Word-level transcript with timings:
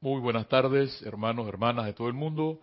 Muy 0.00 0.20
buenas 0.20 0.46
tardes, 0.48 1.02
hermanos, 1.02 1.48
hermanas 1.48 1.84
de 1.86 1.92
todo 1.92 2.06
el 2.06 2.14
mundo. 2.14 2.60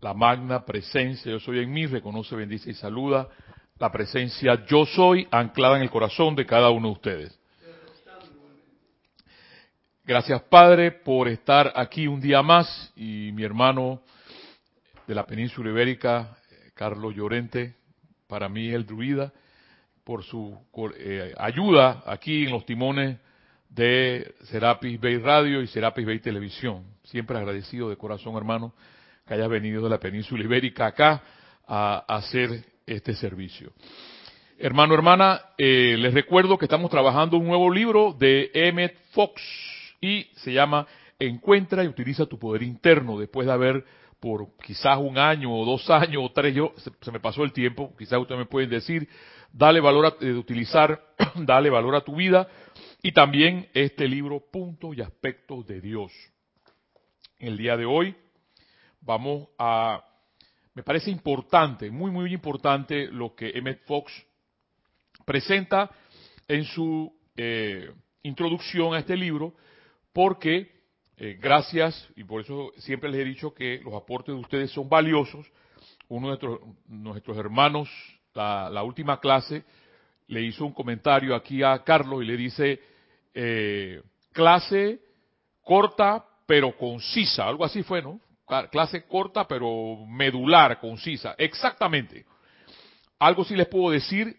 La 0.00 0.14
magna 0.14 0.64
presencia, 0.64 1.30
yo 1.30 1.38
soy 1.38 1.58
en 1.58 1.70
mí, 1.70 1.84
reconoce, 1.84 2.34
bendice 2.34 2.70
y 2.70 2.74
saluda 2.74 3.28
la 3.78 3.90
presencia 3.90 4.64
yo 4.66 4.86
soy 4.86 5.26
anclada 5.30 5.76
en 5.76 5.82
el 5.82 5.90
corazón 5.90 6.34
de 6.36 6.46
cada 6.46 6.70
uno 6.70 6.88
de 6.88 6.92
ustedes. 6.92 7.40
Gracias 10.04 10.40
Padre 10.44 10.90
por 10.90 11.28
estar 11.28 11.70
aquí 11.76 12.06
un 12.06 12.20
día 12.20 12.42
más 12.42 12.92
y 12.96 13.30
mi 13.32 13.42
hermano 13.42 14.02
de 15.06 15.14
la 15.14 15.26
península 15.26 15.70
ibérica, 15.70 16.36
Carlos 16.74 17.14
Llorente, 17.14 17.74
para 18.26 18.48
mí 18.48 18.68
el 18.68 18.86
druida, 18.86 19.32
por 20.04 20.24
su 20.24 20.58
eh, 20.96 21.34
ayuda 21.36 22.02
aquí 22.06 22.44
en 22.44 22.52
los 22.52 22.64
timones 22.64 23.18
de 23.70 24.34
Serapis 24.44 25.00
Bay 25.00 25.18
Radio 25.18 25.62
y 25.62 25.66
Serapis 25.68 26.04
Bay 26.04 26.18
Televisión. 26.18 26.84
Siempre 27.04 27.38
agradecido 27.38 27.88
de 27.88 27.96
corazón, 27.96 28.36
hermano, 28.36 28.74
que 29.26 29.34
hayas 29.34 29.48
venido 29.48 29.82
de 29.82 29.90
la 29.90 29.98
península 29.98 30.44
ibérica 30.44 30.86
acá 30.86 31.22
a, 31.66 32.04
hacer 32.08 32.64
este 32.86 33.14
servicio. 33.14 33.72
Hermano, 34.58 34.94
hermana, 34.94 35.40
eh, 35.56 35.96
les 35.98 36.12
recuerdo 36.12 36.58
que 36.58 36.66
estamos 36.66 36.90
trabajando 36.90 37.36
un 37.36 37.46
nuevo 37.46 37.72
libro 37.72 38.14
de 38.18 38.50
Emmett 38.52 38.96
Fox 39.12 39.40
y 40.00 40.24
se 40.36 40.52
llama 40.52 40.86
Encuentra 41.18 41.84
y 41.84 41.88
utiliza 41.88 42.26
tu 42.26 42.38
poder 42.38 42.62
interno 42.62 43.18
después 43.18 43.46
de 43.46 43.52
haber 43.52 43.84
por 44.20 44.48
quizás 44.62 44.98
un 44.98 45.16
año 45.16 45.52
o 45.54 45.64
dos 45.64 45.88
años 45.88 46.22
o 46.22 46.30
tres, 46.30 46.54
yo 46.54 46.74
se, 46.76 47.10
me 47.10 47.20
pasó 47.20 47.42
el 47.42 47.52
tiempo, 47.52 47.94
quizás 47.96 48.18
ustedes 48.18 48.38
me 48.38 48.44
pueden 48.46 48.68
decir, 48.68 49.08
dale 49.50 49.80
valor 49.80 50.06
a, 50.06 50.10
de 50.10 50.34
utilizar, 50.34 51.00
dale 51.36 51.70
valor 51.70 51.96
a 51.96 52.02
tu 52.02 52.16
vida, 52.16 52.46
y 53.02 53.12
también 53.12 53.68
este 53.72 54.06
libro, 54.06 54.40
Puntos 54.50 54.96
y 54.96 55.00
Aspectos 55.00 55.66
de 55.66 55.80
Dios. 55.80 56.12
El 57.38 57.56
día 57.56 57.76
de 57.76 57.86
hoy 57.86 58.14
vamos 59.00 59.48
a, 59.58 60.04
me 60.74 60.82
parece 60.82 61.10
importante, 61.10 61.90
muy, 61.90 62.10
muy 62.10 62.32
importante 62.32 63.06
lo 63.06 63.34
que 63.34 63.50
Emmett 63.50 63.84
Fox 63.86 64.12
presenta 65.24 65.90
en 66.46 66.64
su 66.64 67.10
eh, 67.36 67.90
introducción 68.22 68.94
a 68.94 68.98
este 68.98 69.16
libro, 69.16 69.54
porque 70.12 70.70
eh, 71.16 71.38
gracias, 71.40 72.08
y 72.16 72.24
por 72.24 72.42
eso 72.42 72.72
siempre 72.78 73.10
les 73.10 73.20
he 73.20 73.24
dicho 73.24 73.54
que 73.54 73.80
los 73.82 73.94
aportes 73.94 74.34
de 74.34 74.40
ustedes 74.40 74.70
son 74.72 74.88
valiosos, 74.88 75.50
uno 76.08 76.36
de 76.36 76.58
nuestros, 76.88 77.38
hermanos, 77.38 77.88
la 78.34 78.82
última 78.82 79.20
clase, 79.20 79.64
le 80.26 80.42
hizo 80.42 80.64
un 80.64 80.72
comentario 80.72 81.34
aquí 81.34 81.62
a 81.62 81.82
Carlos 81.82 82.22
y 82.22 82.26
le 82.26 82.36
dice, 82.36 82.80
eh, 83.34 84.02
clase 84.32 85.00
corta 85.62 86.24
pero 86.46 86.76
concisa, 86.76 87.46
algo 87.46 87.64
así 87.64 87.82
fue, 87.82 88.02
¿no? 88.02 88.20
Clase 88.72 89.04
corta 89.04 89.46
pero 89.46 90.04
medular, 90.06 90.80
concisa, 90.80 91.34
exactamente. 91.38 92.24
Algo 93.20 93.44
sí 93.44 93.54
les 93.54 93.68
puedo 93.68 93.90
decir 93.90 94.36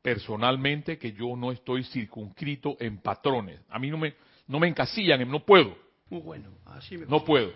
personalmente 0.00 0.98
que 0.98 1.12
yo 1.12 1.36
no 1.36 1.52
estoy 1.52 1.84
circunscrito 1.84 2.76
en 2.80 2.98
patrones. 2.98 3.60
A 3.68 3.78
mí 3.78 3.90
no 3.90 3.98
me, 3.98 4.14
no 4.46 4.58
me 4.58 4.68
encasillan, 4.68 5.28
no 5.30 5.44
puedo. 5.44 5.76
Muy 6.08 6.20
bueno, 6.20 6.48
así 6.64 6.96
me 6.96 7.04
No 7.04 7.22
puedo. 7.22 7.52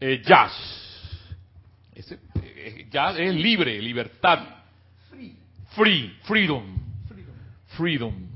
Eh, 0.00 0.22
jazz. 0.24 0.52
Eh, 1.94 2.88
jazz 2.90 3.18
es 3.18 3.34
libre, 3.34 3.80
libertad. 3.82 4.38
Free. 5.10 5.36
Free, 5.72 6.16
freedom. 6.22 6.64
Freedom. 7.06 7.34
freedom. 7.76 8.29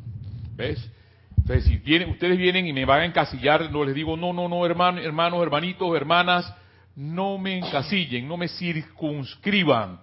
¿Ves? 0.56 0.90
Entonces, 1.36 1.64
si 1.64 1.76
vienen, 1.76 2.10
ustedes 2.10 2.38
vienen 2.38 2.66
y 2.66 2.72
me 2.72 2.84
van 2.84 3.00
a 3.00 3.04
encasillar, 3.04 3.70
no 3.70 3.84
les 3.84 3.94
digo, 3.94 4.16
no, 4.16 4.32
no, 4.32 4.48
no, 4.48 4.64
hermano, 4.64 5.00
hermanos, 5.00 5.42
hermanitos, 5.42 5.94
hermanas, 5.94 6.54
no 6.96 7.38
me 7.38 7.58
encasillen, 7.58 8.26
no 8.26 8.36
me 8.36 8.48
circunscriban. 8.48 10.00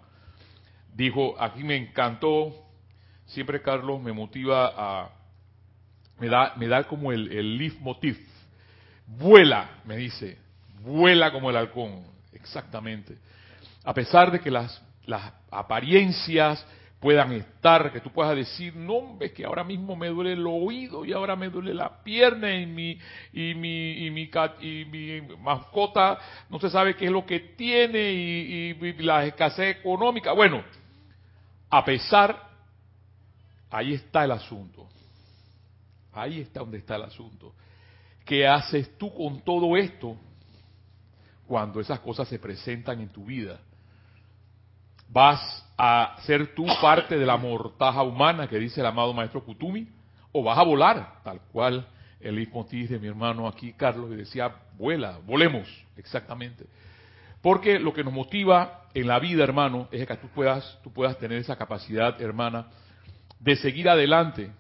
Dijo, 0.94 1.36
aquí 1.42 1.64
me 1.64 1.78
encantó, 1.78 2.54
siempre 3.26 3.62
Carlos 3.62 4.02
me 4.02 4.12
motiva 4.12 4.72
a, 4.76 5.10
me 6.20 6.28
da, 6.28 6.54
me 6.58 6.68
da 6.68 6.84
como 6.84 7.12
el, 7.12 7.32
el 7.32 7.58
leitmotiv. 7.58 8.20
Vuela, 9.08 9.82
me 9.86 9.98
dice, 9.98 10.38
vuela 10.82 11.32
como 11.32 11.50
el 11.50 11.58
halcón, 11.58 12.04
exactamente. 12.34 13.18
A 13.84 13.94
pesar 13.94 14.32
de 14.32 14.40
que 14.40 14.52
las, 14.52 14.80
las 15.06 15.34
apariencias, 15.50 16.66
puedan 17.02 17.32
estar, 17.32 17.92
que 17.92 18.00
tú 18.00 18.12
puedas 18.12 18.36
decir, 18.36 18.76
no, 18.76 19.18
que 19.36 19.44
ahora 19.44 19.64
mismo 19.64 19.96
me 19.96 20.10
duele 20.10 20.34
el 20.34 20.46
oído 20.46 21.04
y 21.04 21.12
ahora 21.12 21.36
me 21.36 21.50
duele 21.50 21.74
la 21.74 22.04
pierna 22.04 22.54
y 22.54 22.68
mi, 22.68 23.00
y 23.34 23.56
mi, 23.56 24.06
y 24.06 24.12
mi, 24.12 24.30
y 24.62 24.86
mi 24.86 25.22
mascota 25.40 26.20
no 26.48 26.60
se 26.60 26.70
sabe 26.70 26.96
qué 26.96 27.06
es 27.06 27.12
lo 27.12 27.26
que 27.26 27.40
tiene 27.40 28.12
y, 28.14 28.78
y 28.80 28.94
la 29.02 29.26
escasez 29.26 29.78
económica. 29.78 30.32
Bueno, 30.34 30.64
a 31.72 31.84
pesar, 31.84 32.50
ahí 33.72 33.94
está 33.96 34.24
el 34.24 34.32
asunto. 34.32 34.88
Ahí 36.14 36.42
está 36.42 36.60
donde 36.60 36.78
está 36.78 36.98
el 36.98 37.04
asunto. 37.04 37.56
¿Qué 38.24 38.48
haces 38.48 38.96
tú 39.00 39.12
con 39.12 39.42
todo 39.42 39.76
esto 39.76 40.16
cuando 41.48 41.80
esas 41.80 42.00
cosas 42.00 42.28
se 42.28 42.38
presentan 42.38 43.02
en 43.02 43.10
tu 43.10 43.26
vida? 43.26 43.60
¿Vas 45.12 45.66
a 45.78 46.16
ser 46.26 46.56
tú 46.56 46.66
parte 46.82 47.18
de 47.18 47.26
la 47.26 47.36
mortaja 47.36 48.02
humana 48.02 48.48
que 48.48 48.58
dice 48.58 48.80
el 48.80 48.88
amado 48.88 49.14
maestro 49.14 49.44
Kutumi? 49.44 49.88
¿O 50.32 50.42
vas 50.42 50.58
a 50.58 50.64
volar? 50.64 51.22
Tal 51.24 51.42
cual 51.52 51.86
el 52.22 52.36
leitmotiv 52.36 52.90
de 52.90 53.00
mi 53.00 53.08
hermano 53.08 53.48
aquí, 53.48 53.74
Carlos, 53.74 54.10
y 54.12 54.16
decía, 54.16 54.54
vuela, 54.78 55.20
volemos, 55.26 55.68
exactamente. 55.98 56.66
Porque 57.42 57.80
lo 57.80 57.94
que 57.94 58.04
nos 58.04 58.14
motiva 58.14 58.86
en 58.94 59.08
la 59.08 59.20
vida, 59.20 59.44
hermano, 59.44 59.90
es 59.92 60.08
que 60.08 60.16
tú 60.16 60.28
puedas, 60.30 60.80
tú 60.84 60.94
puedas 60.94 61.18
tener 61.18 61.40
esa 61.40 61.58
capacidad, 61.58 62.22
hermana, 62.22 62.68
de 63.40 63.56
seguir 63.58 63.90
adelante, 63.90 64.52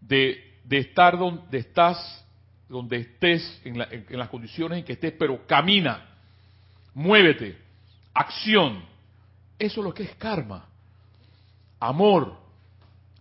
de, 0.00 0.58
de 0.64 0.78
estar 0.78 1.16
donde 1.16 1.58
estás, 1.58 2.26
donde 2.68 2.98
estés, 2.98 3.62
en, 3.64 3.80
en 3.80 4.18
las 4.18 4.28
condiciones 4.28 4.78
en 4.78 4.84
que 4.84 4.94
estés, 4.94 5.14
pero 5.18 5.46
camina, 5.46 6.04
muévete, 6.92 7.56
acción, 8.12 8.89
eso 9.60 9.80
es 9.80 9.84
lo 9.84 9.94
que 9.94 10.04
es 10.04 10.14
karma. 10.16 10.64
Amor, 11.78 12.36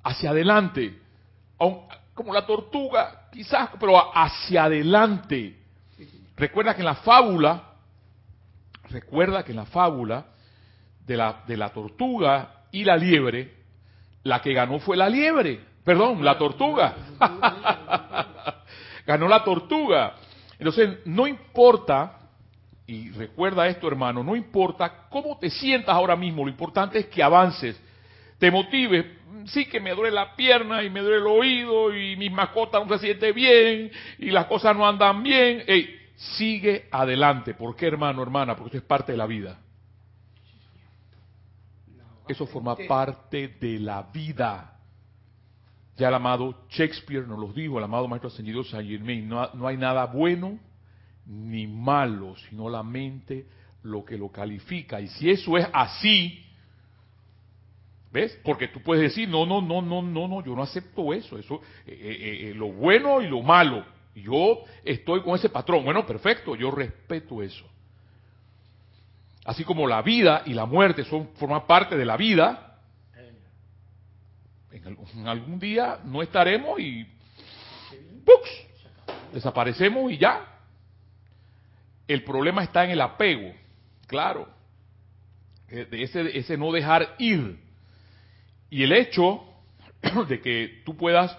hacia 0.03 0.29
adelante, 0.29 0.97
como 2.13 2.33
la 2.33 2.45
tortuga, 2.45 3.27
quizás, 3.31 3.71
pero 3.79 4.15
hacia 4.15 4.63
adelante. 4.63 5.59
Recuerda 6.37 6.73
que 6.73 6.81
en 6.81 6.85
la 6.85 6.95
fábula, 6.95 7.73
recuerda 8.89 9.43
que 9.43 9.51
en 9.51 9.57
la 9.57 9.65
fábula 9.65 10.27
de 11.05 11.17
la, 11.17 11.43
de 11.45 11.57
la 11.57 11.69
tortuga 11.69 12.63
y 12.71 12.85
la 12.85 12.95
liebre, 12.95 13.57
la 14.23 14.41
que 14.41 14.53
ganó 14.53 14.79
fue 14.79 14.95
la 14.95 15.09
liebre, 15.09 15.59
perdón, 15.83 16.23
la 16.23 16.37
tortuga. 16.37 16.95
ganó 19.05 19.27
la 19.27 19.43
tortuga. 19.43 20.15
Entonces, 20.57 20.99
no 21.05 21.27
importa 21.27 22.18
y 22.89 23.11
recuerda 23.11 23.67
esto, 23.67 23.87
hermano, 23.87 24.23
no 24.23 24.35
importa 24.35 25.07
cómo 25.11 25.37
te 25.37 25.51
sientas 25.51 25.93
ahora 25.93 26.15
mismo, 26.15 26.43
lo 26.43 26.49
importante 26.49 26.97
es 26.97 27.05
que 27.05 27.21
avances, 27.21 27.79
te 28.39 28.49
motives. 28.49 29.05
Sí 29.45 29.65
que 29.65 29.79
me 29.79 29.91
duele 29.91 30.15
la 30.15 30.35
pierna 30.35 30.81
y 30.81 30.89
me 30.89 31.01
duele 31.01 31.17
el 31.17 31.27
oído 31.27 31.95
y 31.95 32.15
mis 32.15 32.31
mascotas 32.31 32.85
no 32.85 32.97
se 32.97 33.05
siente 33.05 33.31
bien 33.31 33.91
y 34.17 34.31
las 34.31 34.47
cosas 34.47 34.75
no 34.75 34.87
andan 34.87 35.21
bien. 35.21 35.63
Sigue 36.15 36.87
adelante. 36.91 37.53
¿Por 37.53 37.75
qué, 37.75 37.85
hermano, 37.85 38.23
hermana? 38.23 38.55
Porque 38.55 38.77
eso 38.77 38.83
es 38.83 38.87
parte 38.87 39.11
de 39.11 39.17
la 39.19 39.27
vida. 39.27 39.59
Eso 42.27 42.47
forma 42.47 42.75
parte 42.75 43.49
de 43.59 43.79
la 43.79 44.01
vida. 44.11 44.79
Ya 45.95 46.07
el 46.07 46.13
amado 46.15 46.65
Shakespeare 46.69 47.27
nos 47.27 47.39
lo 47.39 47.53
dijo, 47.53 47.77
el 47.77 47.83
amado 47.83 48.07
Maestro 48.07 48.29
Ascendido 48.29 48.63
Saint 48.63 48.89
Germain, 48.89 49.29
no, 49.29 49.47
no 49.53 49.67
hay 49.67 49.77
nada 49.77 50.05
bueno 50.05 50.59
ni 51.29 51.67
malo, 51.67 52.35
sino 52.49 52.67
la 52.69 52.81
mente 52.81 53.45
lo 53.83 54.03
que 54.03 54.17
lo 54.17 54.29
califica. 54.29 54.99
Y 54.99 55.07
si 55.07 55.29
eso 55.29 55.57
es 55.57 55.67
así, 55.71 56.43
¿ves? 58.11 58.37
Porque 58.43 58.67
tú 58.67 58.81
puedes 58.81 59.03
decir, 59.03 59.29
no, 59.29 59.45
no, 59.45 59.61
no, 59.61 59.81
no, 59.81 60.01
no, 60.01 60.27
no, 60.27 60.43
yo 60.43 60.55
no 60.55 60.63
acepto 60.63 61.13
eso, 61.13 61.37
eso, 61.37 61.61
eh, 61.85 61.93
eh, 61.93 62.49
eh, 62.49 62.53
lo 62.55 62.71
bueno 62.71 63.21
y 63.21 63.27
lo 63.27 63.41
malo. 63.43 63.85
Yo 64.15 64.63
estoy 64.83 65.21
con 65.21 65.35
ese 65.35 65.49
patrón. 65.49 65.85
Bueno, 65.85 66.05
perfecto, 66.05 66.55
yo 66.55 66.71
respeto 66.71 67.43
eso. 67.43 67.65
Así 69.45 69.63
como 69.63 69.87
la 69.87 70.01
vida 70.01 70.41
y 70.45 70.53
la 70.53 70.65
muerte 70.65 71.05
son 71.05 71.29
forman 71.35 71.65
parte 71.67 71.95
de 71.95 72.05
la 72.05 72.17
vida, 72.17 72.65
en, 74.71 75.27
algún 75.27 75.59
día 75.59 75.99
no 76.05 76.21
estaremos 76.21 76.79
y 76.79 77.05
desaparecemos 79.31 80.11
y 80.11 80.17
ya. 80.17 80.58
El 82.09 82.23
problema 82.23 82.63
está 82.63 82.83
en 82.83 82.89
el 82.89 83.01
apego, 83.01 83.53
claro, 84.07 84.49
eh, 85.69 85.87
ese, 85.91 86.35
ese 86.35 86.57
no 86.57 86.71
dejar 86.71 87.13
ir. 87.19 87.59
Y 88.71 88.81
el 88.81 88.93
hecho 88.93 89.43
de 90.27 90.41
que 90.41 90.81
tú 90.85 90.97
puedas 90.97 91.37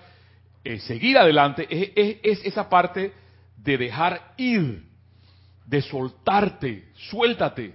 eh, 0.63 0.79
seguir 0.79 1.19
adelante 1.19 1.67
es, 1.69 2.45
esa 2.45 2.69
parte 2.69 3.13
de 3.57 3.79
dejar 3.79 4.35
ir, 4.37 4.85
de 5.67 5.83
soltarte, 5.83 6.85
suéltate. 6.95 7.75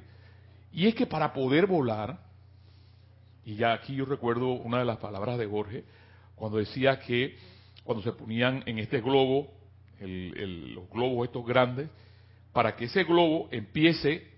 Y 0.72 0.88
es 0.88 0.96
que 0.96 1.06
para 1.06 1.34
poder 1.34 1.66
volar, 1.66 2.18
y 3.44 3.56
ya 3.56 3.74
aquí 3.74 3.94
yo 3.94 4.06
recuerdo 4.06 4.54
una 4.54 4.80
de 4.80 4.86
las 4.86 5.00
palabras 5.00 5.38
de 5.38 5.48
Jorge, 5.48 5.84
cuando 6.36 6.60
decía 6.60 6.98
que 7.02 7.38
cuando 7.84 8.02
se 8.02 8.14
ponían 8.14 8.64
en 8.66 8.80
este 8.80 9.02
globo, 9.02 9.52
los 10.00 10.90
globos 10.90 11.28
estos 11.28 11.46
grandes, 11.46 11.90
para 12.56 12.74
que 12.74 12.86
ese 12.86 13.04
globo 13.04 13.50
empiece 13.52 14.32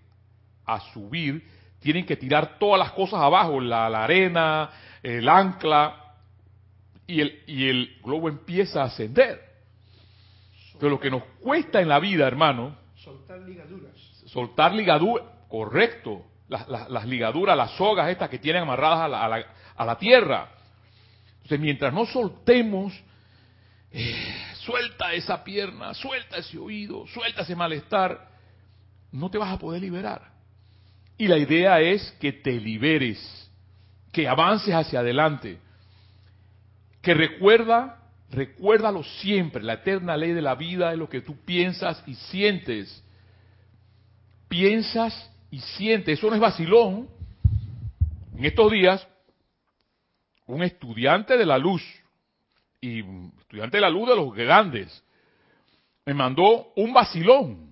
a 0.65 0.79
subir, 0.91 1.47
tienen 1.79 2.03
que 2.03 2.17
tirar 2.17 2.57
todas 2.57 2.79
las 2.79 2.91
cosas 2.93 3.19
abajo, 3.21 3.61
la, 3.61 3.87
la 3.91 4.05
arena, 4.05 4.71
el 5.03 5.29
ancla, 5.29 6.15
y 7.05 7.21
el, 7.21 7.43
y 7.45 7.69
el 7.69 7.99
globo 8.03 8.27
empieza 8.27 8.81
a 8.81 8.85
ascender. 8.85 9.39
Pero 10.79 10.89
lo 10.89 10.99
que 10.99 11.11
nos 11.11 11.25
cuesta 11.39 11.79
en 11.79 11.89
la 11.89 11.99
vida, 11.99 12.25
hermano, 12.25 12.75
soltar 12.95 13.39
ligaduras. 13.41 13.93
Soltar 14.25 14.73
ligaduras, 14.73 15.23
correcto. 15.47 16.25
Las, 16.49 16.67
las, 16.67 17.05
ligaduras, 17.05 17.55
las 17.55 17.69
sogas 17.77 18.09
estas 18.09 18.29
que 18.31 18.39
tienen 18.39 18.63
amarradas 18.63 19.01
a 19.01 19.07
la, 19.07 19.25
a 19.25 19.27
la, 19.27 19.45
a 19.75 19.85
la 19.85 19.97
tierra. 19.99 20.49
Entonces, 21.35 21.59
mientras 21.59 21.93
no 21.93 22.07
soltemos, 22.07 22.99
eh, 23.91 24.46
suelta 24.67 25.13
esa 25.13 25.45
pierna, 25.45 25.93
suelta 25.93 26.37
ese 26.37 26.57
oído, 26.57 27.07
suelta 27.07 27.43
ese 27.43 27.55
malestar, 27.55 28.29
no 29.13 29.29
te 29.31 29.37
vas 29.37 29.53
a 29.53 29.57
poder 29.57 29.81
liberar. 29.81 30.33
Y 31.17 31.29
la 31.29 31.37
idea 31.37 31.79
es 31.79 32.11
que 32.19 32.33
te 32.33 32.51
liberes, 32.51 33.49
que 34.11 34.27
avances 34.27 34.73
hacia 34.75 34.99
adelante, 34.99 35.57
que 37.01 37.13
recuerda, 37.13 38.11
recuérdalo 38.29 39.03
siempre, 39.03 39.63
la 39.63 39.75
eterna 39.75 40.17
ley 40.17 40.33
de 40.33 40.41
la 40.41 40.55
vida 40.55 40.91
es 40.91 40.99
lo 40.99 41.07
que 41.07 41.21
tú 41.21 41.37
piensas 41.45 42.03
y 42.05 42.15
sientes. 42.15 43.01
Piensas 44.49 45.31
y 45.49 45.59
sientes, 45.59 46.19
eso 46.19 46.27
no 46.27 46.35
es 46.35 46.41
vacilón. 46.41 47.07
En 48.37 48.43
estos 48.43 48.69
días, 48.69 49.07
un 50.45 50.61
estudiante 50.61 51.37
de 51.37 51.45
la 51.45 51.57
luz, 51.57 51.81
y 52.81 52.99
estudiante 53.39 53.77
de 53.77 53.81
la 53.81 53.89
luz 53.89 54.09
de 54.09 54.15
los 54.15 54.33
grandes, 54.33 55.03
me 56.05 56.13
mandó 56.13 56.73
un 56.75 56.93
vacilón 56.93 57.67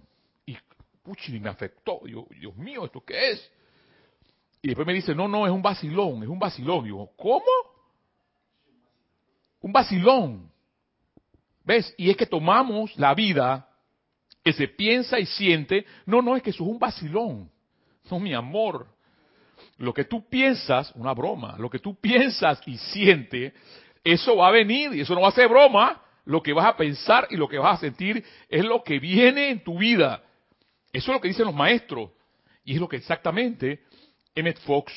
puchi, 1.06 1.40
me 1.40 1.50
afectó. 1.50 2.02
Dios 2.04 2.56
mío, 2.58 2.86
¿esto 2.86 3.04
qué 3.06 3.32
es? 3.32 3.52
Y 4.62 4.70
después 4.70 4.88
me 4.88 4.94
dice, 4.94 5.14
no, 5.14 5.28
no, 5.28 5.46
es 5.46 5.52
un 5.52 5.62
vacilón, 5.62 6.24
es 6.24 6.30
un 6.30 6.40
vacilón. 6.40 6.84
Digo, 6.84 7.12
¿cómo? 7.16 7.46
Un 9.62 9.72
vacilón. 9.72 10.52
¿Ves? 11.64 11.94
Y 11.98 12.10
es 12.10 12.18
que 12.18 12.26
tomamos 12.26 12.96
la 12.98 13.14
vida 13.14 13.70
que 14.44 14.54
se 14.54 14.68
piensa 14.68 15.20
y 15.20 15.26
siente. 15.28 15.86
No, 16.06 16.22
no, 16.22 16.36
es 16.36 16.44
que 16.44 16.50
eso 16.50 16.64
es 16.64 16.70
un 16.70 16.80
vacilón. 16.80 17.50
No, 18.10 18.20
mi 18.20 18.34
amor. 18.34 18.88
Lo 19.78 19.94
que 19.94 20.06
tú 20.06 20.28
piensas, 20.28 20.92
una 20.96 21.14
broma, 21.14 21.56
lo 21.58 21.70
que 21.70 21.80
tú 21.80 21.96
piensas 21.96 22.62
y 22.66 22.78
sientes, 22.78 23.54
eso 24.06 24.36
va 24.38 24.50
a 24.50 24.52
venir 24.52 24.94
y 24.94 25.02
eso 25.02 25.16
no 25.16 25.22
va 25.22 25.30
a 25.30 25.32
ser 25.32 25.50
broma. 25.50 26.00
Lo 26.26 26.42
que 26.42 26.54
vas 26.54 26.68
a 26.68 26.78
pensar 26.78 27.28
y 27.32 27.38
lo 27.38 27.48
que 27.48 27.58
vas 27.58 27.80
a 27.80 27.82
sentir 27.82 28.24
es 28.48 28.64
lo 28.64 28.84
que 28.84 29.00
viene 29.00 29.50
en 29.50 29.64
tu 29.64 29.80
vida. 29.80 30.24
Eso 30.94 31.12
es 31.12 31.16
lo 31.16 31.20
que 31.20 31.28
dicen 31.28 31.46
los 31.46 31.56
maestros. 31.56 32.12
Y 32.64 32.76
es 32.76 32.80
lo 32.80 32.88
que 32.88 32.98
exactamente 32.98 33.84
Emmett 34.36 34.60
Fox 34.60 34.94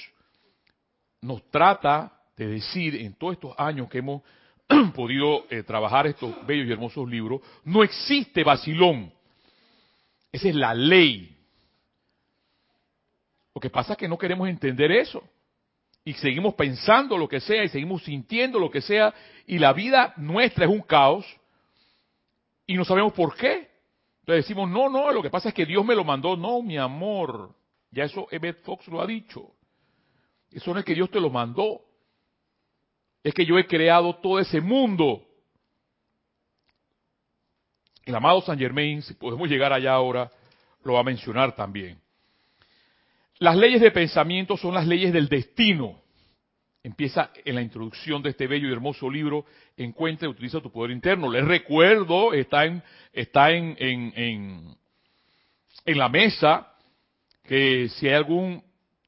nos 1.22 1.42
trata 1.50 2.20
de 2.36 2.48
decir 2.48 2.96
en 2.96 3.14
todos 3.14 3.34
estos 3.34 3.54
años 3.58 3.88
que 3.88 3.98
hemos 3.98 4.22
podido 4.94 5.46
eh, 5.48 5.62
trabajar 5.62 6.06
estos 6.06 6.46
bellos 6.46 6.68
y 6.68 6.72
hermosos 6.72 7.08
libros. 7.08 7.40
No 7.64 7.82
existe 7.82 8.44
vacilón. 8.44 9.12
Esa 10.30 10.48
es 10.48 10.54
la 10.54 10.74
ley. 10.74 11.34
Lo 13.54 13.60
que 13.60 13.70
pasa 13.70 13.94
es 13.94 13.98
que 13.98 14.08
no 14.08 14.18
queremos 14.18 14.48
entender 14.48 14.92
eso. 14.92 15.22
Y 16.08 16.14
seguimos 16.14 16.54
pensando 16.54 17.18
lo 17.18 17.28
que 17.28 17.38
sea 17.38 17.64
y 17.64 17.68
seguimos 17.68 18.02
sintiendo 18.02 18.58
lo 18.58 18.70
que 18.70 18.80
sea. 18.80 19.12
Y 19.46 19.58
la 19.58 19.74
vida 19.74 20.14
nuestra 20.16 20.64
es 20.64 20.70
un 20.70 20.80
caos. 20.80 21.26
Y 22.66 22.76
no 22.76 22.84
sabemos 22.86 23.12
por 23.12 23.36
qué. 23.36 23.68
Entonces 24.20 24.46
decimos, 24.46 24.70
no, 24.70 24.88
no, 24.88 25.12
lo 25.12 25.20
que 25.22 25.28
pasa 25.28 25.50
es 25.50 25.54
que 25.54 25.66
Dios 25.66 25.84
me 25.84 25.94
lo 25.94 26.04
mandó. 26.04 26.34
No, 26.34 26.62
mi 26.62 26.78
amor. 26.78 27.54
Ya 27.90 28.04
eso 28.04 28.26
Emmett 28.30 28.62
Fox 28.62 28.88
lo 28.88 29.02
ha 29.02 29.06
dicho. 29.06 29.52
Eso 30.50 30.72
no 30.72 30.80
es 30.80 30.86
que 30.86 30.94
Dios 30.94 31.10
te 31.10 31.20
lo 31.20 31.28
mandó. 31.28 31.82
Es 33.22 33.34
que 33.34 33.44
yo 33.44 33.58
he 33.58 33.66
creado 33.66 34.16
todo 34.16 34.38
ese 34.38 34.62
mundo. 34.62 35.26
El 38.06 38.14
amado 38.14 38.40
San 38.40 38.58
Germain, 38.58 39.02
si 39.02 39.12
podemos 39.12 39.46
llegar 39.46 39.74
allá 39.74 39.92
ahora, 39.92 40.30
lo 40.84 40.94
va 40.94 41.00
a 41.00 41.04
mencionar 41.04 41.54
también. 41.54 42.00
Las 43.38 43.56
leyes 43.56 43.80
de 43.80 43.90
pensamiento 43.90 44.56
son 44.56 44.74
las 44.74 44.86
leyes 44.86 45.12
del 45.12 45.28
destino 45.28 46.02
empieza 46.82 47.30
en 47.44 47.54
la 47.54 47.62
introducción 47.62 48.22
de 48.22 48.30
este 48.30 48.46
bello 48.46 48.68
y 48.68 48.72
hermoso 48.72 49.10
libro, 49.10 49.44
encuentra 49.76 50.26
y 50.26 50.30
utiliza 50.30 50.60
tu 50.60 50.70
poder 50.70 50.90
interno. 50.90 51.30
Les 51.30 51.44
recuerdo, 51.44 52.32
está 52.32 52.64
en, 52.64 52.82
está 53.12 53.50
en, 53.52 53.76
en, 53.78 54.76
en, 55.84 55.98
la 55.98 56.08
mesa, 56.08 56.72
que 57.44 57.88
si 57.90 58.08
hay 58.08 58.14
algún, 58.14 58.62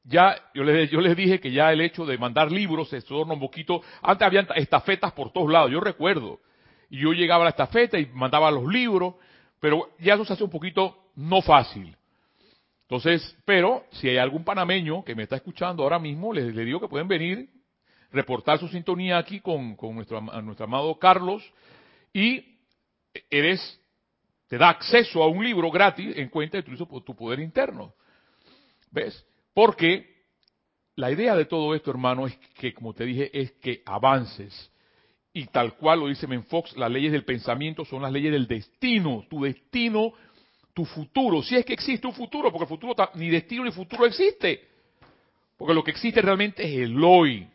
ya, 0.05 0.37
yo 0.55 0.65
les, 0.65 0.91
yo 0.91 1.00
les 1.00 1.17
dije 1.17 1.41
que 1.41 1.53
ya 1.53 1.73
el 1.73 1.81
hecho 1.81 2.05
de 2.05 2.19
mandar 2.19 2.50
libros 2.50 2.88
se 2.88 3.00
torna 3.03 3.35
un 3.35 3.41
poquito, 3.41 3.82
antes 4.03 4.27
había 4.27 4.47
estafetas 4.56 5.12
por 5.12 5.32
todos 5.32 5.50
lados, 5.50 5.71
yo 5.71 5.81
recuerdo, 5.81 6.41
y 6.88 6.99
yo 7.00 7.12
llegaba 7.12 7.43
a 7.43 7.47
la 7.47 7.50
estafeta 7.50 7.99
y 7.99 8.06
mandaba 8.06 8.50
los 8.50 8.67
libros, 8.67 9.15
pero 9.61 9.91
ya 10.00 10.15
eso 10.15 10.25
se 10.25 10.32
hace 10.32 10.44
un 10.44 10.50
poquito 10.50 11.12
no 11.15 11.41
fácil. 11.43 11.97
Entonces, 12.91 13.37
pero 13.45 13.85
si 13.93 14.09
hay 14.09 14.17
algún 14.17 14.43
panameño 14.43 15.05
que 15.05 15.15
me 15.15 15.23
está 15.23 15.37
escuchando 15.37 15.85
ahora 15.85 16.01
mismo, 16.01 16.33
les, 16.33 16.53
digo 16.57 16.81
que 16.81 16.89
pueden 16.89 17.07
venir 17.07 17.49
reportar 18.11 18.59
su 18.59 18.67
sintonía 18.67 19.17
aquí 19.17 19.39
con, 19.39 19.77
nuestro, 19.95 20.21
nuestro 20.21 20.65
amado 20.65 20.99
Carlos 20.99 21.41
y 22.13 22.59
eres 23.31 23.81
te 24.49 24.59
da 24.59 24.71
acceso 24.71 25.23
a 25.23 25.29
un 25.29 25.45
libro 25.45 25.71
gratis 25.71 26.17
en 26.17 26.31
cuenta 26.31 26.61
de 26.61 26.65
tu, 26.65 27.01
tu 27.03 27.15
poder 27.15 27.39
interno. 27.39 27.95
¿Ves? 28.91 29.25
Porque 29.55 30.25
la 30.97 31.13
idea 31.13 31.37
de 31.37 31.45
todo 31.45 31.77
esto, 31.77 31.93
hermano, 31.93 32.27
es 32.27 32.37
que, 32.59 32.75
como 32.75 32.93
te 32.93 33.05
dije, 33.05 33.31
es 33.41 33.53
que 33.53 33.85
avances. 33.87 34.69
Y 35.33 35.47
tal 35.47 35.77
cual 35.77 36.01
lo 36.01 36.09
dice 36.09 36.27
Menfox, 36.27 36.77
las 36.77 36.91
leyes 36.91 37.13
del 37.13 37.25
pensamiento 37.25 37.85
son 37.85 38.03
las 38.03 38.11
leyes 38.11 38.33
del 38.33 38.49
destino. 38.49 39.25
Tu 39.31 39.45
destino, 39.45 40.13
tu 40.75 40.84
futuro. 40.84 41.43
Si 41.43 41.56
es 41.56 41.64
que 41.64 41.72
existe 41.72 42.06
un 42.06 42.12
futuro, 42.12 42.50
porque 42.50 42.65
el 42.65 42.69
futuro, 42.69 42.94
ni 43.15 43.29
destino 43.29 43.65
ni 43.65 43.72
futuro 43.72 44.06
existe. 44.06 44.69
Porque 45.56 45.74
lo 45.74 45.84
que 45.84 45.91
existe 45.91 46.22
realmente 46.22 46.62
es 46.62 46.81
el 46.81 47.03
hoy. 47.03 47.46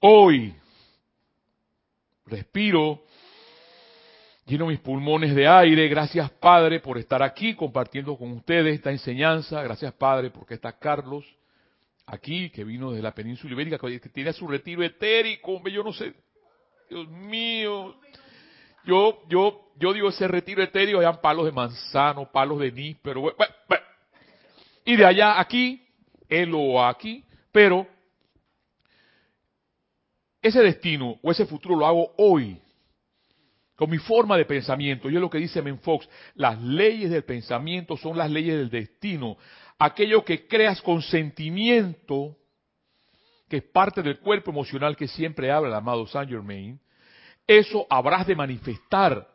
Hoy 0.00 0.54
respiro, 2.26 3.02
lleno 4.46 4.66
mis 4.66 4.80
pulmones 4.80 5.34
de 5.34 5.48
aire. 5.48 5.88
Gracias 5.88 6.30
Padre 6.32 6.80
por 6.80 6.98
estar 6.98 7.22
aquí 7.22 7.54
compartiendo 7.54 8.16
con 8.16 8.32
ustedes 8.32 8.74
esta 8.74 8.90
enseñanza. 8.90 9.62
Gracias 9.62 9.92
Padre 9.94 10.30
porque 10.30 10.54
está 10.54 10.78
Carlos 10.78 11.24
aquí, 12.06 12.50
que 12.50 12.64
vino 12.64 12.92
de 12.92 13.02
la 13.02 13.12
península 13.12 13.54
ibérica, 13.54 13.78
que 13.78 13.98
tiene 14.10 14.32
su 14.32 14.46
retiro 14.46 14.84
etérico. 14.84 15.66
Yo 15.68 15.82
no 15.82 15.92
sé, 15.92 16.14
Dios 16.88 17.08
mío. 17.08 17.96
Yo, 18.86 19.22
yo, 19.28 19.72
yo 19.78 19.92
digo 19.92 20.08
ese 20.08 20.28
retiro 20.28 20.62
etéreo, 20.62 21.00
eran 21.00 21.20
palos 21.20 21.44
de 21.44 21.52
manzano, 21.52 22.30
palos 22.30 22.60
de 22.60 22.70
ni, 22.70 22.94
pero 22.94 23.20
bueno, 23.20 23.36
y 24.84 24.94
de 24.94 25.04
allá 25.04 25.40
aquí, 25.40 25.84
él 26.28 26.52
o 26.54 26.82
aquí, 26.84 27.24
pero 27.50 27.86
ese 30.40 30.60
destino 30.60 31.18
o 31.20 31.32
ese 31.32 31.44
futuro 31.44 31.74
lo 31.74 31.84
hago 31.84 32.14
hoy, 32.16 32.62
con 33.74 33.90
mi 33.90 33.98
forma 33.98 34.36
de 34.36 34.44
pensamiento. 34.44 35.10
Y 35.10 35.16
es 35.16 35.20
lo 35.20 35.28
que 35.28 35.38
dice 35.38 35.60
Menfox, 35.60 36.08
las 36.36 36.60
leyes 36.62 37.10
del 37.10 37.24
pensamiento 37.24 37.96
son 37.96 38.16
las 38.16 38.30
leyes 38.30 38.56
del 38.56 38.70
destino. 38.70 39.36
Aquello 39.78 40.24
que 40.24 40.46
creas 40.46 40.80
con 40.80 41.02
sentimiento, 41.02 42.36
que 43.48 43.56
es 43.58 43.64
parte 43.64 44.02
del 44.02 44.20
cuerpo 44.20 44.52
emocional 44.52 44.96
que 44.96 45.08
siempre 45.08 45.50
habla 45.50 45.68
el 45.68 45.74
amado 45.74 46.06
Saint 46.06 46.30
Germain, 46.30 46.80
eso 47.46 47.86
habrás 47.88 48.26
de 48.26 48.36
manifestar. 48.36 49.28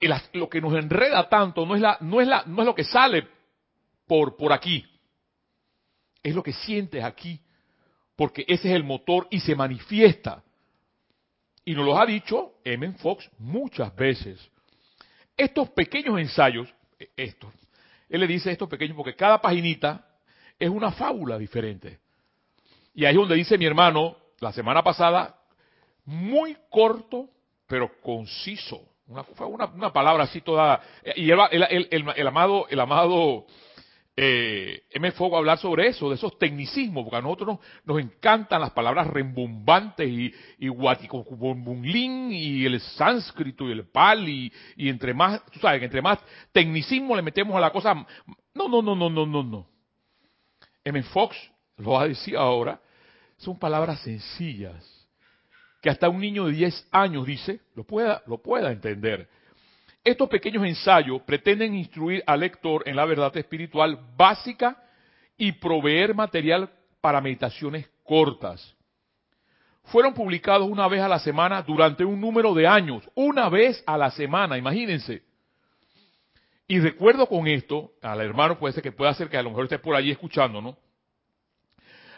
Y 0.00 0.08
lo 0.38 0.48
que 0.48 0.60
nos 0.60 0.74
enreda 0.74 1.28
tanto 1.28 1.64
no 1.64 1.74
es, 1.74 1.80
la, 1.80 1.98
no 2.00 2.20
es, 2.20 2.28
la, 2.28 2.44
no 2.46 2.62
es 2.62 2.66
lo 2.66 2.74
que 2.74 2.84
sale 2.84 3.26
por, 4.06 4.36
por 4.36 4.52
aquí, 4.52 4.84
es 6.22 6.34
lo 6.34 6.42
que 6.42 6.52
sientes 6.52 7.02
aquí 7.02 7.40
porque 8.16 8.44
ese 8.48 8.70
es 8.70 8.74
el 8.74 8.82
motor 8.82 9.28
y 9.30 9.40
se 9.40 9.54
manifiesta. 9.54 10.42
Y 11.64 11.74
nos 11.74 11.84
lo 11.84 12.00
ha 12.00 12.06
dicho 12.06 12.54
M. 12.64 12.92
Fox 12.94 13.30
muchas 13.38 13.94
veces. 13.94 14.50
Estos 15.36 15.68
pequeños 15.70 16.18
ensayos, 16.18 16.72
e, 16.98 17.10
estos, 17.16 17.52
él 18.08 18.20
le 18.20 18.26
dice 18.26 18.50
estos 18.50 18.68
pequeños 18.68 18.96
porque 18.96 19.14
cada 19.14 19.40
paginita 19.40 20.08
es 20.58 20.70
una 20.70 20.90
fábula 20.92 21.36
diferente. 21.36 21.98
Y 22.94 23.04
ahí 23.04 23.12
es 23.12 23.18
donde 23.18 23.34
dice 23.34 23.58
mi 23.58 23.66
hermano 23.66 24.16
la 24.40 24.52
semana 24.52 24.82
pasada, 24.82 25.36
muy 26.04 26.56
corto 26.70 27.28
pero 27.66 27.90
conciso. 28.00 28.80
Una, 29.08 29.24
una, 29.46 29.66
una 29.66 29.92
palabra 29.92 30.24
así 30.24 30.40
toda. 30.40 30.80
Y 31.14 31.30
el, 31.30 32.26
amado, 32.26 32.66
el 32.68 32.80
amado 32.80 33.46
eh, 34.16 34.82
M. 34.90 35.12
Fogo 35.12 35.36
hablar 35.36 35.58
sobre 35.58 35.88
eso, 35.88 36.08
de 36.08 36.16
esos 36.16 36.38
tecnicismos, 36.38 37.04
porque 37.04 37.18
a 37.18 37.22
nosotros 37.22 37.58
nos, 37.84 38.00
encantan 38.00 38.60
las 38.60 38.70
palabras 38.70 39.06
rembombantes 39.06 40.08
y, 40.08 40.32
y 40.58 40.68
y 40.68 42.66
el 42.66 42.80
sánscrito 42.80 43.68
y 43.68 43.72
el 43.72 43.86
pali 43.88 44.52
y 44.76 44.88
entre 44.88 45.14
más, 45.14 45.44
tú 45.46 45.60
sabes, 45.60 45.82
entre 45.82 46.02
más 46.02 46.18
tecnicismo 46.50 47.14
le 47.14 47.22
metemos 47.22 47.54
a 47.56 47.60
la 47.60 47.70
cosa, 47.70 47.94
no, 48.54 48.68
no, 48.68 48.82
no, 48.82 48.96
no, 48.96 49.10
no, 49.10 49.26
no, 49.26 49.42
no. 49.42 49.66
M. 50.82 51.02
Fox 51.04 51.36
lo 51.76 51.92
va 51.92 52.02
a 52.02 52.08
decir 52.08 52.36
ahora, 52.36 52.80
son 53.36 53.58
palabras 53.58 54.00
sencillas, 54.00 54.84
que 55.82 55.90
hasta 55.90 56.08
un 56.08 56.20
niño 56.20 56.46
de 56.46 56.52
10 56.52 56.88
años 56.90 57.26
dice, 57.26 57.60
lo 57.74 57.84
pueda, 57.84 58.22
lo 58.26 58.38
pueda 58.38 58.72
entender. 58.72 59.28
Estos 60.02 60.28
pequeños 60.28 60.64
ensayos 60.64 61.22
pretenden 61.22 61.74
instruir 61.74 62.22
al 62.26 62.40
lector 62.40 62.82
en 62.88 62.96
la 62.96 63.04
verdad 63.04 63.36
espiritual 63.36 63.98
básica 64.16 64.82
y 65.36 65.52
proveer 65.52 66.14
material 66.14 66.70
para 67.00 67.20
meditaciones 67.20 67.88
cortas. 68.04 68.74
Fueron 69.84 70.14
publicados 70.14 70.68
una 70.68 70.88
vez 70.88 71.00
a 71.00 71.08
la 71.08 71.18
semana 71.18 71.62
durante 71.62 72.04
un 72.04 72.20
número 72.20 72.54
de 72.54 72.66
años, 72.66 73.08
una 73.14 73.48
vez 73.48 73.82
a 73.86 73.96
la 73.96 74.10
semana, 74.10 74.58
imagínense. 74.58 75.22
Y 76.68 76.80
recuerdo 76.80 77.26
con 77.28 77.46
esto, 77.46 77.92
al 78.02 78.20
hermano 78.20 78.58
puede 78.58 78.74
ser 78.74 78.82
que 78.82 78.90
pueda 78.90 79.14
ser 79.14 79.28
que 79.28 79.36
a 79.36 79.42
lo 79.42 79.50
mejor 79.50 79.64
esté 79.64 79.78
por 79.78 79.94
allí 79.94 80.10
escuchando, 80.10 80.60
¿no? 80.60 80.76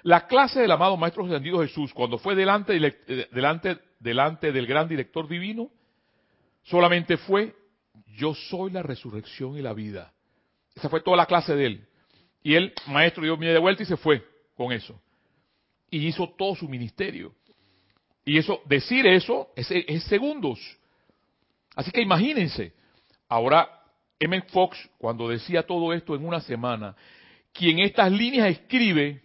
La 0.02 0.26
clase 0.26 0.60
del 0.60 0.70
amado 0.70 0.96
Maestro 0.96 1.24
Ascendido 1.24 1.60
Jesús, 1.60 1.92
cuando 1.92 2.18
fue 2.18 2.34
delante, 2.34 2.76
eh, 2.76 3.28
delante, 3.32 3.78
delante 3.98 4.52
del 4.52 4.66
gran 4.66 4.88
director 4.88 5.28
divino, 5.28 5.70
solamente 6.62 7.16
fue 7.16 7.54
yo 8.16 8.34
soy 8.34 8.70
la 8.70 8.82
resurrección 8.82 9.56
y 9.56 9.62
la 9.62 9.72
vida. 9.72 10.12
Esa 10.74 10.88
fue 10.88 11.00
toda 11.00 11.16
la 11.16 11.26
clase 11.26 11.54
de 11.54 11.66
él. 11.66 11.88
Y 12.42 12.54
él, 12.54 12.72
maestro, 12.86 13.22
dio 13.22 13.36
media 13.36 13.58
vuelta 13.58 13.82
y 13.82 13.86
se 13.86 13.96
fue 13.96 14.24
con 14.56 14.72
eso. 14.72 15.00
Y 15.90 16.06
hizo 16.06 16.28
todo 16.30 16.54
su 16.54 16.68
ministerio. 16.68 17.34
Y 18.24 18.38
eso, 18.38 18.60
decir 18.66 19.06
eso 19.06 19.48
es, 19.56 19.70
es 19.70 20.04
segundos. 20.04 20.60
Así 21.74 21.90
que 21.90 22.02
imagínense. 22.02 22.72
Ahora, 23.28 23.68
M. 24.18 24.42
Fox, 24.48 24.88
cuando 24.98 25.28
decía 25.28 25.62
todo 25.62 25.92
esto 25.92 26.14
en 26.14 26.24
una 26.24 26.40
semana, 26.40 26.96
quien 27.52 27.78
estas 27.78 28.10
líneas 28.10 28.48
escribe, 28.48 29.22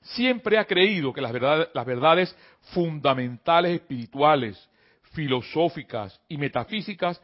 siempre 0.00 0.58
ha 0.58 0.64
creído 0.64 1.12
que 1.12 1.20
las 1.20 1.32
verdades, 1.32 1.68
las 1.74 1.86
verdades 1.86 2.36
fundamentales 2.72 3.80
espirituales, 3.80 4.68
filosóficas 5.12 6.20
y 6.28 6.36
metafísicas 6.36 7.20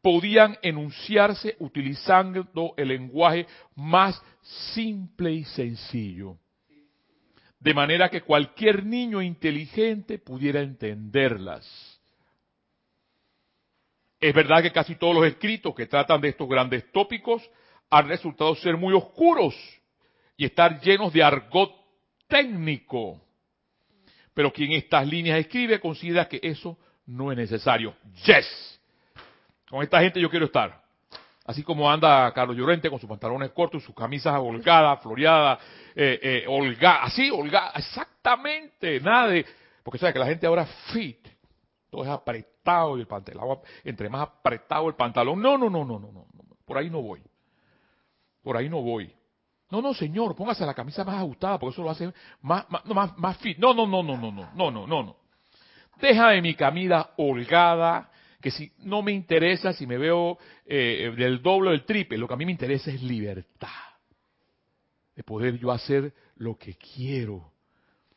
podían 0.00 0.56
enunciarse 0.62 1.56
utilizando 1.58 2.46
el 2.76 2.88
lenguaje 2.88 3.46
más 3.74 4.22
simple 4.72 5.32
y 5.32 5.44
sencillo, 5.44 6.38
de 7.58 7.74
manera 7.74 8.08
que 8.08 8.22
cualquier 8.22 8.84
niño 8.84 9.20
inteligente 9.20 10.18
pudiera 10.18 10.60
entenderlas. 10.60 11.66
Es 14.20 14.34
verdad 14.34 14.62
que 14.62 14.72
casi 14.72 14.94
todos 14.94 15.14
los 15.14 15.26
escritos 15.26 15.74
que 15.74 15.86
tratan 15.86 16.20
de 16.20 16.28
estos 16.28 16.48
grandes 16.48 16.90
tópicos 16.92 17.42
han 17.90 18.08
resultado 18.08 18.54
ser 18.54 18.76
muy 18.76 18.94
oscuros 18.94 19.54
y 20.36 20.44
estar 20.44 20.80
llenos 20.80 21.12
de 21.12 21.22
argot 21.22 21.85
técnico. 22.26 23.20
Pero 24.34 24.52
quien 24.52 24.72
estas 24.72 25.06
líneas 25.06 25.38
escribe 25.38 25.80
considera 25.80 26.28
que 26.28 26.40
eso 26.42 26.78
no 27.06 27.32
es 27.32 27.38
necesario. 27.38 27.94
Yes. 28.24 28.80
Con 29.68 29.82
esta 29.82 30.00
gente 30.00 30.20
yo 30.20 30.30
quiero 30.30 30.46
estar. 30.46 30.86
Así 31.46 31.62
como 31.62 31.90
anda 31.90 32.32
Carlos 32.32 32.56
Llorente 32.56 32.90
con 32.90 32.98
sus 32.98 33.08
pantalones 33.08 33.52
cortos, 33.52 33.84
sus 33.84 33.94
camisas 33.94 34.34
holgadas, 34.36 35.00
floreadas, 35.00 35.60
eh, 35.94 36.18
eh, 36.20 36.44
holga, 36.48 37.04
así, 37.04 37.30
holgada, 37.30 37.70
exactamente, 37.76 39.00
nada 39.00 39.28
de, 39.28 39.46
porque 39.84 39.98
sabes 39.98 40.12
que 40.12 40.18
la 40.18 40.26
gente 40.26 40.44
ahora 40.44 40.66
fit, 40.92 41.24
todo 41.88 42.02
es 42.02 42.10
apretado 42.10 42.98
y 42.98 43.02
el 43.02 43.06
pantalón, 43.06 43.60
entre 43.84 44.08
más 44.08 44.22
apretado 44.22 44.88
el 44.88 44.96
pantalón, 44.96 45.40
no, 45.40 45.56
no, 45.56 45.70
no, 45.70 45.84
no, 45.84 46.00
no, 46.00 46.10
no, 46.12 46.26
por 46.64 46.78
ahí 46.78 46.90
no 46.90 47.00
voy, 47.00 47.22
por 48.42 48.56
ahí 48.56 48.68
no 48.68 48.82
voy. 48.82 49.14
No, 49.70 49.82
no, 49.82 49.94
señor, 49.94 50.36
póngase 50.36 50.64
la 50.64 50.74
camisa 50.74 51.04
más 51.04 51.16
ajustada, 51.16 51.58
porque 51.58 51.74
eso 51.74 51.82
lo 51.82 51.90
hace 51.90 52.12
más, 52.42 52.66
más, 52.70 53.18
más, 53.18 53.36
fit. 53.38 53.58
No, 53.58 53.74
no, 53.74 53.86
no, 53.86 54.02
no, 54.02 54.16
no, 54.16 54.30
no, 54.30 54.50
no, 54.54 54.70
no, 54.70 54.86
no, 54.86 55.02
no. 55.02 55.16
Déjame 56.00 56.40
mi 56.40 56.54
camisa 56.54 57.10
holgada, 57.16 58.10
que 58.40 58.50
si 58.50 58.70
no 58.78 59.02
me 59.02 59.12
interesa, 59.12 59.72
si 59.72 59.86
me 59.86 59.98
veo 59.98 60.38
eh, 60.64 61.12
del 61.16 61.42
doble 61.42 61.70
o 61.70 61.72
del 61.72 61.84
triple, 61.84 62.18
lo 62.18 62.28
que 62.28 62.34
a 62.34 62.36
mí 62.36 62.44
me 62.44 62.52
interesa 62.52 62.90
es 62.90 63.02
libertad. 63.02 63.68
De 65.16 65.24
poder 65.24 65.58
yo 65.58 65.72
hacer 65.72 66.12
lo 66.36 66.56
que 66.56 66.74
quiero. 66.74 67.50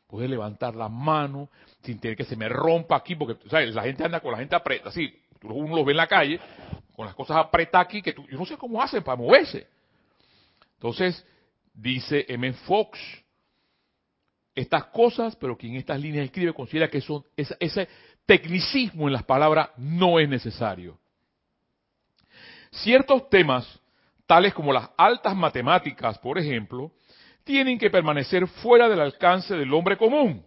Poder 0.06 0.30
levantar 0.30 0.76
la 0.76 0.88
mano 0.88 1.48
sin 1.82 1.98
tener 1.98 2.16
que 2.16 2.24
se 2.24 2.36
me 2.36 2.48
rompa 2.48 2.96
aquí, 2.96 3.16
porque 3.16 3.48
¿sabes? 3.48 3.74
la 3.74 3.82
gente 3.82 4.04
anda 4.04 4.20
con 4.20 4.32
la 4.32 4.38
gente 4.38 4.54
aprieta, 4.54 4.90
así, 4.90 5.12
uno 5.42 5.74
los 5.74 5.84
ve 5.84 5.92
en 5.92 5.96
la 5.96 6.06
calle, 6.06 6.40
con 6.94 7.06
las 7.06 7.14
cosas 7.14 7.38
apretadas 7.38 7.86
aquí, 7.86 8.02
que 8.02 8.12
tú, 8.12 8.26
yo 8.26 8.36
no 8.36 8.44
sé 8.44 8.56
cómo 8.56 8.82
hacen 8.82 9.02
para 9.02 9.16
moverse. 9.16 9.66
Entonces, 10.74 11.24
dice 11.72 12.26
M. 12.28 12.52
Fox, 12.52 12.98
estas 14.54 14.86
cosas, 14.86 15.36
pero 15.36 15.56
quien 15.56 15.76
estas 15.76 16.00
líneas 16.00 16.26
escribe 16.26 16.52
considera 16.52 16.88
que 16.88 17.00
son 17.00 17.24
ese, 17.36 17.56
ese 17.60 17.88
tecnicismo 18.26 19.06
en 19.06 19.12
las 19.12 19.24
palabras 19.24 19.70
no 19.76 20.18
es 20.18 20.28
necesario. 20.28 20.98
Ciertos 22.70 23.28
temas, 23.28 23.80
tales 24.26 24.54
como 24.54 24.72
las 24.72 24.90
altas 24.96 25.34
matemáticas, 25.34 26.18
por 26.18 26.38
ejemplo, 26.38 26.92
tienen 27.44 27.78
que 27.78 27.90
permanecer 27.90 28.46
fuera 28.46 28.88
del 28.88 29.00
alcance 29.00 29.56
del 29.56 29.72
hombre 29.72 29.96
común. 29.96 30.44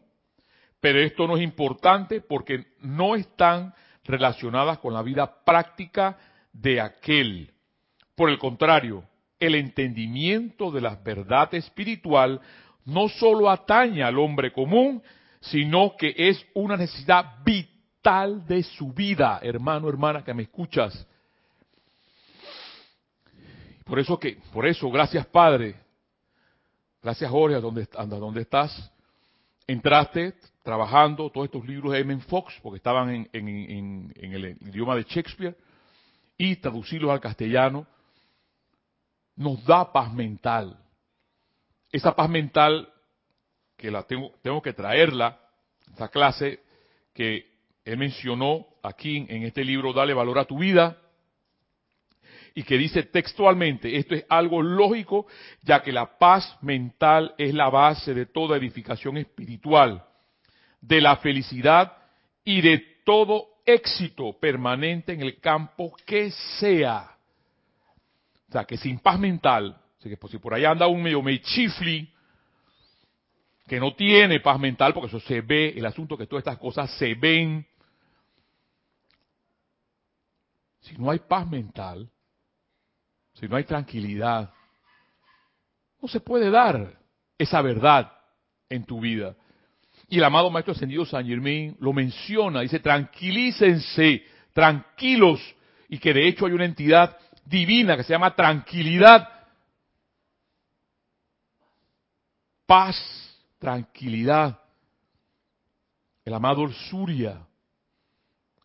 Pero 0.79 0.99
esto 0.99 1.27
no 1.27 1.37
es 1.37 1.43
importante 1.43 2.21
porque 2.21 2.65
no 2.79 3.15
están 3.15 3.73
relacionadas 4.03 4.79
con 4.79 4.93
la 4.93 5.01
vida 5.01 5.43
práctica 5.43 6.17
de 6.51 6.81
aquel. 6.81 7.51
Por 8.15 8.29
el 8.29 8.37
contrario, 8.37 9.03
el 9.45 9.55
entendimiento 9.55 10.71
de 10.71 10.81
la 10.81 10.95
verdad 10.95 11.53
espiritual 11.53 12.39
no 12.85 13.09
solo 13.09 13.49
atañe 13.49 14.03
al 14.03 14.17
hombre 14.17 14.51
común, 14.51 15.01
sino 15.39 15.95
que 15.97 16.13
es 16.17 16.45
una 16.53 16.77
necesidad 16.77 17.43
vital 17.43 18.45
de 18.47 18.63
su 18.63 18.93
vida, 18.93 19.39
hermano, 19.41 19.89
hermana, 19.89 20.23
que 20.23 20.33
me 20.33 20.43
escuchas. 20.43 21.07
Por 23.83 23.99
eso 23.99 24.17
que, 24.17 24.37
por 24.53 24.65
eso, 24.65 24.89
gracias 24.89 25.25
Padre, 25.25 25.75
gracias 27.01 27.29
Jorge, 27.29 27.59
donde, 27.59 27.87
donde 28.07 28.41
estás, 28.41 28.91
entraste 29.67 30.33
trabajando 30.63 31.29
todos 31.29 31.45
estos 31.45 31.67
libros 31.67 31.91
de 31.91 31.99
M. 31.99 32.19
Fox, 32.21 32.57
porque 32.63 32.77
estaban 32.77 33.09
en, 33.09 33.29
en, 33.33 33.47
en, 33.47 34.13
en 34.15 34.33
el 34.33 34.57
idioma 34.61 34.95
de 34.95 35.03
Shakespeare, 35.03 35.55
y 36.37 36.55
traducirlos 36.55 37.11
al 37.11 37.19
castellano, 37.19 37.85
nos 39.35 39.63
da 39.65 39.91
paz 39.91 40.13
mental. 40.13 40.77
Esa 41.91 42.15
paz 42.15 42.29
mental 42.29 42.89
que 43.77 43.91
la 43.91 44.03
tengo, 44.03 44.31
tengo 44.41 44.61
que 44.61 44.73
traerla, 44.73 45.39
esa 45.93 46.07
clase 46.09 46.61
que 47.13 47.51
él 47.85 47.97
mencionó 47.97 48.65
aquí 48.81 49.25
en 49.29 49.43
este 49.43 49.63
libro, 49.63 49.93
Dale 49.93 50.13
valor 50.13 50.39
a 50.39 50.45
tu 50.45 50.59
vida, 50.59 50.97
y 52.55 52.63
que 52.63 52.77
dice 52.77 53.03
textualmente, 53.03 53.97
esto 53.97 54.15
es 54.15 54.25
algo 54.29 54.61
lógico, 54.61 55.25
ya 55.63 55.81
que 55.81 55.91
la 55.91 56.17
paz 56.17 56.57
mental 56.61 57.33
es 57.37 57.53
la 57.53 57.69
base 57.69 58.13
de 58.13 58.27
toda 58.27 58.57
edificación 58.57 59.17
espiritual, 59.17 60.03
de 60.79 61.01
la 61.01 61.17
felicidad 61.17 61.97
y 62.43 62.61
de 62.61 62.77
todo 63.05 63.47
éxito 63.65 64.37
permanente 64.39 65.13
en 65.13 65.21
el 65.21 65.39
campo 65.39 65.95
que 66.05 66.31
sea. 66.59 67.17
Que 68.67 68.77
sin 68.77 68.99
paz 68.99 69.19
mental, 69.19 69.75
si 69.97 70.37
por 70.37 70.53
ahí 70.53 70.65
anda 70.65 70.87
un 70.87 71.01
medio 71.01 71.23
chifli, 71.37 72.07
que 73.67 73.79
no 73.79 73.95
tiene 73.95 74.39
paz 74.39 74.59
mental, 74.59 74.93
porque 74.93 75.07
eso 75.07 75.19
se 75.21 75.41
ve, 75.41 75.73
el 75.75 75.85
asunto 75.85 76.17
que 76.17 76.27
todas 76.27 76.41
estas 76.41 76.59
cosas 76.59 76.91
se 76.97 77.15
ven. 77.15 77.65
Si 80.81 80.95
no 80.97 81.09
hay 81.09 81.19
paz 81.19 81.49
mental, 81.49 82.09
si 83.33 83.47
no 83.47 83.55
hay 83.55 83.63
tranquilidad, 83.63 84.53
no 86.01 86.07
se 86.07 86.19
puede 86.19 86.51
dar 86.51 86.99
esa 87.37 87.61
verdad 87.61 88.11
en 88.69 88.83
tu 88.83 88.99
vida. 88.99 89.35
Y 90.09 90.17
el 90.17 90.23
amado 90.25 90.49
Maestro 90.49 90.73
Ascendido 90.73 91.05
San 91.05 91.25
Germain 91.25 91.75
lo 91.79 91.93
menciona, 91.93 92.61
dice, 92.61 92.79
tranquilícense, 92.79 94.23
tranquilos, 94.51 95.39
y 95.87 95.97
que 95.97 96.13
de 96.13 96.27
hecho 96.27 96.45
hay 96.45 96.51
una 96.51 96.65
entidad 96.65 97.17
divina 97.45 97.97
que 97.97 98.03
se 98.03 98.13
llama 98.13 98.35
tranquilidad, 98.35 99.29
paz, 102.65 102.97
tranquilidad. 103.59 104.59
El 106.25 106.33
amado 106.33 106.69
Surya, 106.89 107.45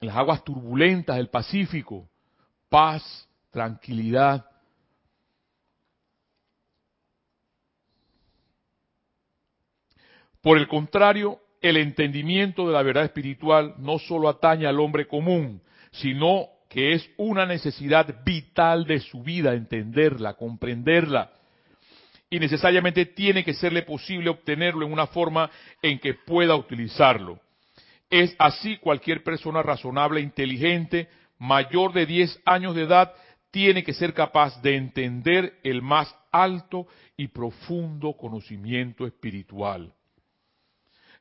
en 0.01 0.07
las 0.07 0.17
aguas 0.17 0.45
turbulentas 0.45 1.17
del 1.17 1.29
Pacífico, 1.29 2.09
paz, 2.69 3.29
tranquilidad. 3.51 4.47
Por 10.41 10.57
el 10.57 10.69
contrario, 10.69 11.41
el 11.61 11.77
entendimiento 11.77 12.67
de 12.67 12.73
la 12.73 12.83
verdad 12.83 13.05
espiritual 13.05 13.75
no 13.79 13.99
solo 13.99 14.29
atañe 14.29 14.67
al 14.67 14.79
hombre 14.79 15.09
común, 15.09 15.61
sino 15.91 16.47
que 16.69 16.93
es 16.93 17.09
una 17.17 17.47
necesidad 17.47 18.23
vital 18.25 18.85
de 18.85 19.01
su 19.01 19.23
vida 19.23 19.55
entenderla, 19.55 20.35
comprenderla. 20.35 21.33
Y 22.31 22.39
necesariamente 22.39 23.07
tiene 23.07 23.43
que 23.43 23.55
serle 23.55 23.83
posible 23.83 24.29
obtenerlo 24.29 24.85
en 24.85 24.93
una 24.93 25.07
forma 25.07 25.51
en 25.81 25.99
que 25.99 26.15
pueda 26.15 26.55
utilizarlo. 26.55 27.41
Es 28.11 28.37
así 28.39 28.77
cualquier 28.77 29.23
persona 29.23 29.63
razonable, 29.63 30.21
inteligente, 30.21 31.09
mayor 31.39 31.93
de 31.95 32.05
10 32.05 32.43
años 32.45 32.75
de 32.75 32.83
edad, 32.83 33.15
tiene 33.51 33.83
que 33.83 33.95
ser 33.95 34.13
capaz 34.13 34.61
de 34.61 34.77
entender 34.77 35.59
el 35.63 35.81
más 35.81 36.15
alto 36.31 36.87
y 37.17 37.29
profundo 37.29 38.13
conocimiento 38.13 39.07
espiritual. 39.07 39.95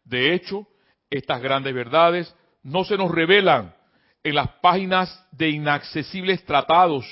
De 0.04 0.34
hecho, 0.34 0.68
estas 1.10 1.42
grandes 1.42 1.74
verdades 1.74 2.36
no 2.64 2.84
se 2.84 2.98
nos 2.98 3.12
revelan 3.12 3.77
en 4.28 4.36
las 4.36 4.50
páginas 4.62 5.26
de 5.32 5.50
inaccesibles 5.50 6.44
tratados, 6.44 7.06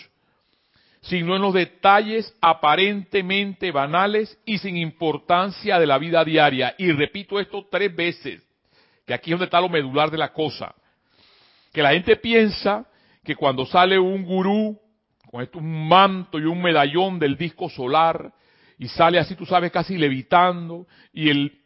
sino 1.01 1.36
en 1.36 1.41
los 1.41 1.53
detalles 1.53 2.36
aparentemente 2.41 3.72
banales 3.72 4.38
y 4.45 4.57
sin 4.57 4.75
importancia 4.75 5.79
de 5.79 5.86
la 5.86 5.98
vida 5.98 6.25
diaria. 6.25 6.75
Y 6.77 6.91
repito 6.91 7.39
esto 7.39 7.67
tres 7.72 7.95
veces, 7.95 8.43
que 9.05 9.13
aquí 9.13 9.29
es 9.29 9.36
donde 9.36 9.45
está 9.45 9.62
lo 9.62 9.69
medular 9.69 10.12
de 10.12 10.17
la 10.17 10.34
cosa. 10.34 10.75
Que 11.72 11.81
la 11.81 11.91
gente 11.91 12.17
piensa 12.17 12.86
que 13.24 13.36
cuando 13.36 13.65
sale 13.65 13.98
un 13.98 14.25
gurú 14.25 14.77
con 15.31 15.48
un 15.53 15.88
manto 15.88 16.38
y 16.38 16.43
un 16.43 16.62
medallón 16.62 17.17
del 17.17 17.38
disco 17.38 17.69
solar, 17.69 18.34
y 18.77 18.89
sale 18.89 19.19
así, 19.19 19.36
tú 19.36 19.45
sabes, 19.45 19.72
casi 19.72 19.98
levitando, 19.98 20.86
y 21.13 21.29
el 21.29 21.62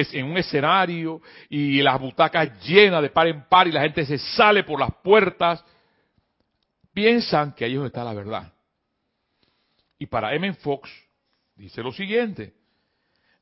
es 0.00 0.12
en 0.14 0.26
un 0.26 0.36
escenario 0.36 1.20
y 1.48 1.80
las 1.82 2.00
butacas 2.00 2.62
llenas 2.66 3.02
de 3.02 3.10
par 3.10 3.26
en 3.28 3.44
par 3.48 3.66
y 3.68 3.72
la 3.72 3.82
gente 3.82 4.04
se 4.04 4.18
sale 4.18 4.64
por 4.64 4.78
las 4.78 4.94
puertas, 5.02 5.64
piensan 6.92 7.52
que 7.52 7.64
ahí 7.64 7.76
está 7.84 8.04
la 8.04 8.14
verdad. 8.14 8.52
Y 9.98 10.06
para 10.06 10.34
M. 10.34 10.52
Fox 10.54 10.90
dice 11.54 11.82
lo 11.82 11.92
siguiente, 11.92 12.54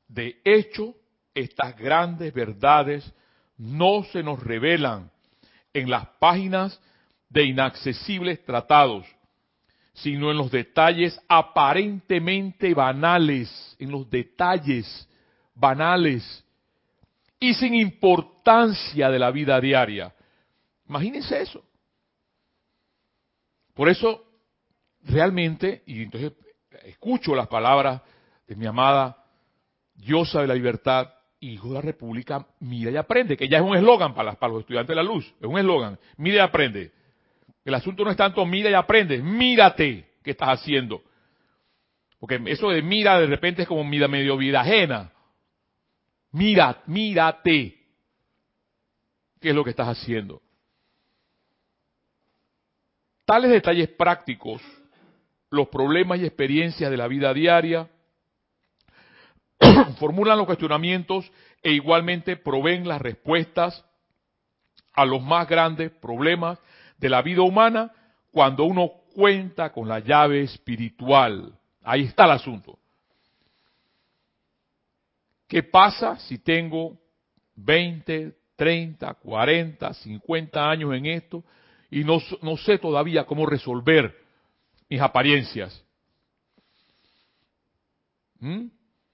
de 0.07 0.39
hecho, 0.43 0.95
estas 1.33 1.75
grandes 1.77 2.33
verdades 2.33 3.11
no 3.57 4.03
se 4.11 4.23
nos 4.23 4.41
revelan 4.41 5.11
en 5.73 5.89
las 5.89 6.07
páginas 6.19 6.79
de 7.29 7.43
inaccesibles 7.43 8.43
tratados, 8.45 9.05
sino 9.93 10.31
en 10.31 10.37
los 10.37 10.51
detalles 10.51 11.19
aparentemente 11.27 12.73
banales, 12.73 13.75
en 13.79 13.91
los 13.91 14.09
detalles 14.09 15.09
banales 15.53 16.44
y 17.39 17.53
sin 17.53 17.75
importancia 17.75 19.09
de 19.09 19.19
la 19.19 19.31
vida 19.31 19.59
diaria. 19.59 20.13
Imagínense 20.87 21.41
eso. 21.41 21.63
Por 23.73 23.89
eso, 23.89 24.23
realmente, 25.01 25.83
y 25.85 26.03
entonces 26.03 26.33
escucho 26.85 27.35
las 27.35 27.47
palabras 27.47 28.01
de 28.47 28.55
mi 28.55 28.65
amada 28.65 29.17
diosa 29.93 30.41
de 30.41 30.47
la 30.47 30.53
libertad, 30.53 31.09
hijo 31.39 31.69
de 31.69 31.73
la 31.75 31.81
República, 31.81 32.47
mira 32.59 32.91
y 32.91 32.97
aprende, 32.97 33.35
que 33.35 33.47
ya 33.47 33.57
es 33.57 33.63
un 33.63 33.75
eslogan 33.75 34.13
para, 34.13 34.33
para, 34.33 34.53
los 34.53 34.61
estudiantes 34.61 34.89
de 34.89 34.95
la 34.95 35.03
luz, 35.03 35.25
es 35.39 35.47
un 35.47 35.57
eslogan, 35.57 35.99
mira 36.17 36.37
y 36.37 36.39
aprende. 36.39 36.91
El 37.63 37.73
asunto 37.73 38.03
no 38.03 38.11
es 38.11 38.17
tanto 38.17 38.45
mira 38.45 38.69
y 38.69 38.73
aprende, 38.73 39.21
mírate 39.21 40.13
qué 40.23 40.31
estás 40.31 40.59
haciendo. 40.59 41.01
Porque 42.19 42.39
eso 42.45 42.69
de 42.69 42.81
mira 42.81 43.19
de 43.19 43.27
repente 43.27 43.63
es 43.63 43.67
como 43.67 43.83
mira 43.83 44.07
medio 44.07 44.37
vida 44.37 44.61
ajena. 44.61 45.11
Mira, 46.35 46.83
mírate. 46.87 47.79
¿Qué 49.39 49.49
es 49.49 49.55
lo 49.55 49.63
que 49.63 49.69
estás 49.69 49.87
haciendo? 49.87 50.41
Tales 53.23 53.49
detalles 53.49 53.87
prácticos, 53.87 54.61
los 55.49 55.69
problemas 55.69 56.19
y 56.19 56.25
experiencias 56.25 56.91
de 56.91 56.97
la 56.97 57.07
vida 57.07 57.33
diaria, 57.33 57.89
formulan 59.97 60.37
los 60.37 60.45
cuestionamientos 60.45 61.31
e 61.63 61.71
igualmente 61.71 62.35
proveen 62.35 62.85
las 62.85 63.01
respuestas 63.01 63.85
a 64.91 65.05
los 65.05 65.23
más 65.23 65.47
grandes 65.47 65.89
problemas 65.89 66.59
de 66.97 67.09
la 67.11 67.21
vida 67.21 67.43
humana 67.43 67.93
cuando 68.31 68.65
uno 68.65 68.89
cuenta 69.13 69.71
con 69.71 69.87
la 69.87 69.99
llave 69.99 70.41
espiritual. 70.41 71.57
Ahí 71.81 72.03
está 72.03 72.25
el 72.25 72.31
asunto. 72.31 72.77
¿Qué 75.55 75.63
pasa 75.63 76.19
si 76.19 76.39
tengo 76.39 76.99
20, 77.55 78.35
30, 78.57 79.13
40, 79.13 79.93
50 79.93 80.69
años 80.69 80.93
en 80.93 81.05
esto 81.05 81.45
y 81.89 82.03
no, 82.03 82.17
no 82.41 82.57
sé 82.57 82.77
todavía 82.77 83.23
cómo 83.23 83.45
resolver 83.45 84.13
mis 84.89 84.99
apariencias? 84.99 85.81
¿Mm? 88.41 88.65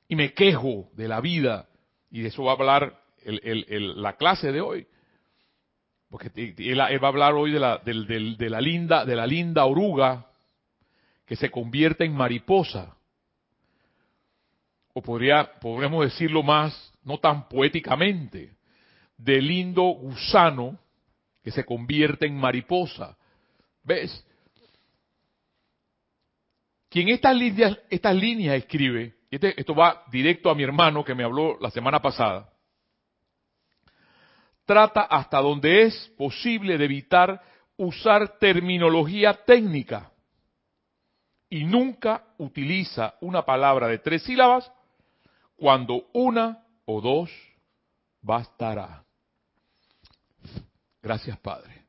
Y 0.07 0.15
me 0.15 0.33
quejo 0.33 0.89
de 0.93 1.07
la 1.07 1.21
vida, 1.21 1.69
y 2.09 2.21
de 2.21 2.29
eso 2.29 2.43
va 2.45 2.53
a 2.53 2.55
hablar 2.55 2.99
el, 3.23 4.01
la 4.01 4.17
clase 4.17 4.51
de 4.51 4.61
hoy. 4.61 4.87
Porque 6.09 6.31
él, 6.35 6.79
va 6.79 6.87
a 6.87 7.07
hablar 7.07 7.35
hoy 7.35 7.51
de 7.51 7.59
la, 7.59 7.77
de 7.77 8.49
la, 8.49 8.59
linda, 8.59 9.05
de 9.05 9.15
la 9.15 9.27
linda 9.27 9.65
oruga 9.65 10.25
que 11.27 11.35
se 11.35 11.51
convierte 11.51 12.03
en 12.03 12.15
mariposa 12.15 12.97
o 14.93 15.01
podría, 15.01 15.59
podríamos 15.59 16.05
decirlo 16.05 16.43
más, 16.43 16.93
no 17.03 17.17
tan 17.17 17.47
poéticamente, 17.47 18.55
de 19.17 19.41
lindo 19.41 19.83
gusano 19.83 20.77
que 21.43 21.51
se 21.51 21.65
convierte 21.65 22.25
en 22.25 22.37
mariposa. 22.37 23.17
¿Ves? 23.83 24.25
Quien 26.89 27.09
estas 27.09 27.35
líneas, 27.35 27.77
estas 27.89 28.15
líneas 28.15 28.55
escribe, 28.57 29.15
y 29.29 29.35
este, 29.35 29.59
esto 29.59 29.73
va 29.73 30.03
directo 30.11 30.49
a 30.49 30.55
mi 30.55 30.63
hermano 30.63 31.05
que 31.05 31.15
me 31.15 31.23
habló 31.23 31.57
la 31.59 31.71
semana 31.71 32.01
pasada, 32.01 32.49
trata 34.65 35.01
hasta 35.01 35.39
donde 35.39 35.83
es 35.83 36.13
posible 36.17 36.77
de 36.77 36.85
evitar 36.85 37.41
usar 37.77 38.37
terminología 38.37 39.33
técnica 39.45 40.11
y 41.49 41.63
nunca 41.63 42.23
utiliza 42.37 43.15
una 43.21 43.43
palabra 43.43 43.87
de 43.87 43.97
tres 43.97 44.23
sílabas 44.23 44.71
cuando 45.61 46.07
una 46.13 46.65
o 46.85 47.01
dos 47.01 47.29
bastará. 48.19 49.03
Gracias, 51.03 51.37
Padre. 51.37 51.85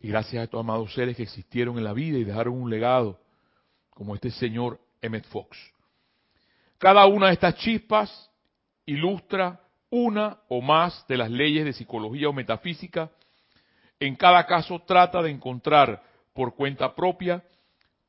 Y 0.00 0.08
gracias 0.08 0.38
a 0.38 0.44
estos 0.44 0.60
amados 0.60 0.92
seres 0.92 1.16
que 1.16 1.22
existieron 1.22 1.78
en 1.78 1.84
la 1.84 1.94
vida 1.94 2.18
y 2.18 2.24
dejaron 2.24 2.60
un 2.60 2.68
legado, 2.68 3.18
como 3.88 4.14
este 4.14 4.30
señor 4.30 4.78
Emmett 5.00 5.24
Fox. 5.28 5.56
Cada 6.76 7.06
una 7.06 7.28
de 7.28 7.32
estas 7.32 7.54
chispas 7.54 8.30
ilustra 8.84 9.58
una 9.88 10.40
o 10.50 10.60
más 10.60 11.06
de 11.08 11.16
las 11.16 11.30
leyes 11.30 11.64
de 11.64 11.72
psicología 11.72 12.28
o 12.28 12.34
metafísica. 12.34 13.10
En 13.98 14.14
cada 14.14 14.44
caso 14.44 14.78
trata 14.80 15.22
de 15.22 15.30
encontrar 15.30 16.02
por 16.34 16.54
cuenta 16.54 16.94
propia 16.94 17.42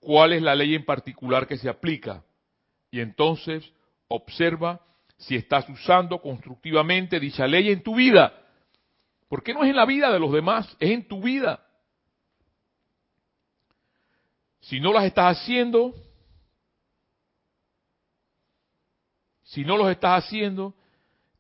cuál 0.02 0.34
es 0.34 0.42
la 0.42 0.54
ley 0.54 0.76
en 0.76 0.84
particular 0.84 1.48
que 1.48 1.58
se 1.58 1.70
aplica. 1.70 2.26
Y 2.92 3.00
entonces 3.00 3.72
observa 4.14 4.80
si 5.18 5.36
estás 5.36 5.68
usando 5.70 6.20
constructivamente 6.20 7.20
dicha 7.20 7.48
ley 7.48 7.72
en 7.72 7.84
tu 7.84 7.96
vida. 7.96 8.34
Porque 9.28 9.54
no 9.54 9.64
es 9.64 9.70
en 9.70 9.76
la 9.76 9.86
vida 9.86 10.12
de 10.12 10.20
los 10.20 10.32
demás, 10.32 10.76
es 10.80 10.92
en 10.92 11.08
tu 11.08 11.22
vida. 11.22 11.66
Si 14.62 14.80
no 14.80 14.92
las 14.92 15.06
estás 15.06 15.38
haciendo, 15.38 15.94
si 19.44 19.64
no 19.64 19.78
los 19.78 19.90
estás 19.90 20.26
haciendo, 20.26 20.74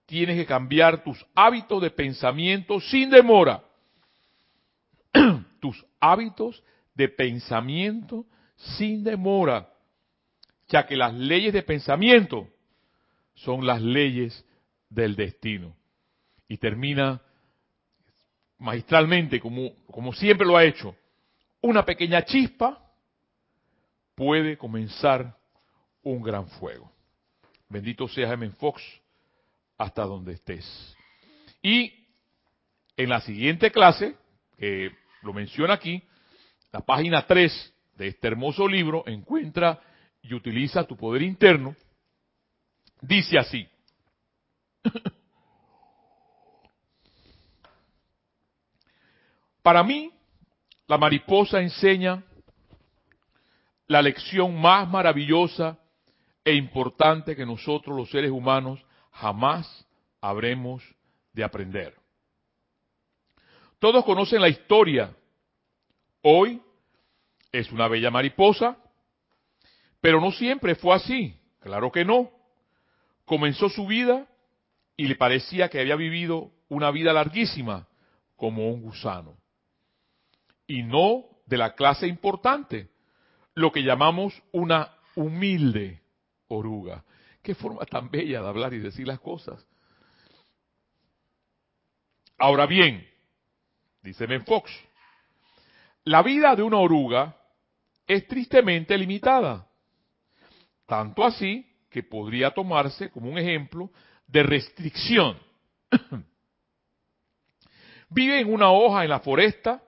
tienes 0.06 0.38
que 0.38 0.46
cambiar 0.46 1.04
tus 1.04 1.26
hábitos 1.36 1.82
de 1.82 1.92
pensamiento 1.92 2.80
sin 2.80 3.10
demora. 3.10 3.64
tus 5.60 5.86
hábitos 6.00 6.64
de 6.94 7.10
pensamiento 7.10 8.26
sin 8.56 9.04
demora, 9.04 9.70
ya 10.68 10.86
que 10.86 10.96
las 10.96 11.14
leyes 11.14 11.54
de 11.54 11.64
pensamiento 11.64 12.48
son 13.44 13.66
las 13.66 13.82
leyes 13.82 14.46
del 14.90 15.16
destino. 15.16 15.76
Y 16.48 16.58
termina 16.58 17.22
magistralmente, 18.58 19.40
como, 19.40 19.74
como 19.88 20.14
siempre 20.14 20.46
lo 20.46 20.58
ha 20.58 20.64
hecho, 20.64 20.96
una 21.62 21.86
pequeña 21.86 22.24
chispa 22.24 22.80
puede 24.16 24.58
comenzar 24.58 25.36
un 26.04 26.22
gran 26.22 26.48
fuego. 26.48 26.92
Bendito 27.70 28.08
sea 28.08 28.32
Hemen 28.32 28.54
Fox 28.54 28.82
hasta 29.78 30.04
donde 30.04 30.34
estés. 30.34 30.96
Y 31.62 31.94
en 32.98 33.10
la 33.10 33.22
siguiente 33.22 33.72
clase, 33.72 34.16
que 34.58 34.92
lo 35.24 35.34
menciona 35.34 35.74
aquí, 35.74 36.04
la 36.72 36.82
página 36.82 37.26
3 37.26 37.74
de 37.98 38.08
este 38.08 38.28
hermoso 38.28 38.68
libro, 38.68 39.04
encuentra 39.08 39.82
y 40.22 40.34
utiliza 40.34 40.84
tu 40.84 40.96
poder 40.96 41.22
interno, 41.22 41.76
dice 43.02 43.38
así. 43.38 43.68
Para 49.62 49.84
mí, 49.84 50.12
la 50.88 50.98
mariposa 50.98 51.62
enseña 51.62 52.24
la 53.88 54.02
lección 54.02 54.60
más 54.60 54.90
maravillosa 54.90 55.78
e 56.44 56.54
importante 56.56 57.36
que 57.36 57.46
nosotros 57.46 57.96
los 57.96 58.10
seres 58.10 58.32
humanos 58.32 58.84
jamás 59.12 59.86
habremos 60.22 60.82
de 61.34 61.44
aprender. 61.44 61.94
Todos 63.80 64.04
conocen 64.06 64.42
la 64.42 64.50
historia. 64.50 65.16
Hoy 66.22 66.62
es 67.52 67.72
una 67.72 67.88
bella 67.88 68.10
mariposa, 68.10 68.78
pero 70.00 70.22
no 70.22 70.32
siempre 70.32 70.76
fue 70.76 70.96
así. 70.96 71.36
Claro 71.60 71.92
que 71.92 72.06
no. 72.06 72.32
Comenzó 73.32 73.70
su 73.70 73.88
vida 73.88 74.28
y 74.98 75.08
le 75.08 75.16
parecía 75.16 75.70
que 75.70 75.80
había 75.80 75.96
vivido 75.96 76.52
una 76.68 76.92
vida 76.92 77.14
larguísima 77.14 77.88
como 78.36 78.68
un 78.68 78.82
gusano. 78.82 79.38
Y 80.68 80.84
no 80.84 81.24
de 81.46 81.58
la 81.58 81.74
clase 81.74 82.08
importante, 82.08 82.90
lo 83.54 83.72
que 83.72 83.84
llamamos 83.84 84.34
una 84.52 84.94
humilde 85.16 86.02
oruga. 86.50 87.06
Qué 87.42 87.56
forma 87.56 87.86
tan 87.86 88.12
bella 88.12 88.42
de 88.42 88.50
hablar 88.50 88.74
y 88.74 88.80
decir 88.80 89.08
las 89.08 89.22
cosas. 89.22 89.66
Ahora 92.38 92.66
bien, 92.66 93.10
dice 94.02 94.26
Ben 94.26 94.44
Fox, 94.44 94.70
la 96.04 96.22
vida 96.22 96.54
de 96.54 96.64
una 96.64 96.80
oruga 96.80 97.34
es 98.06 98.28
tristemente 98.28 98.98
limitada. 98.98 99.70
Tanto 100.86 101.24
así 101.24 101.71
que 101.92 102.02
podría 102.02 102.50
tomarse 102.50 103.12
como 103.12 103.30
un 103.30 103.38
ejemplo 103.38 103.92
de 104.26 104.42
restricción. 104.42 105.38
Vive 108.10 108.40
en 108.40 108.52
una 108.52 108.72
hoja 108.72 109.04
en 109.04 109.10
la 109.12 109.20
foresta 109.20 109.84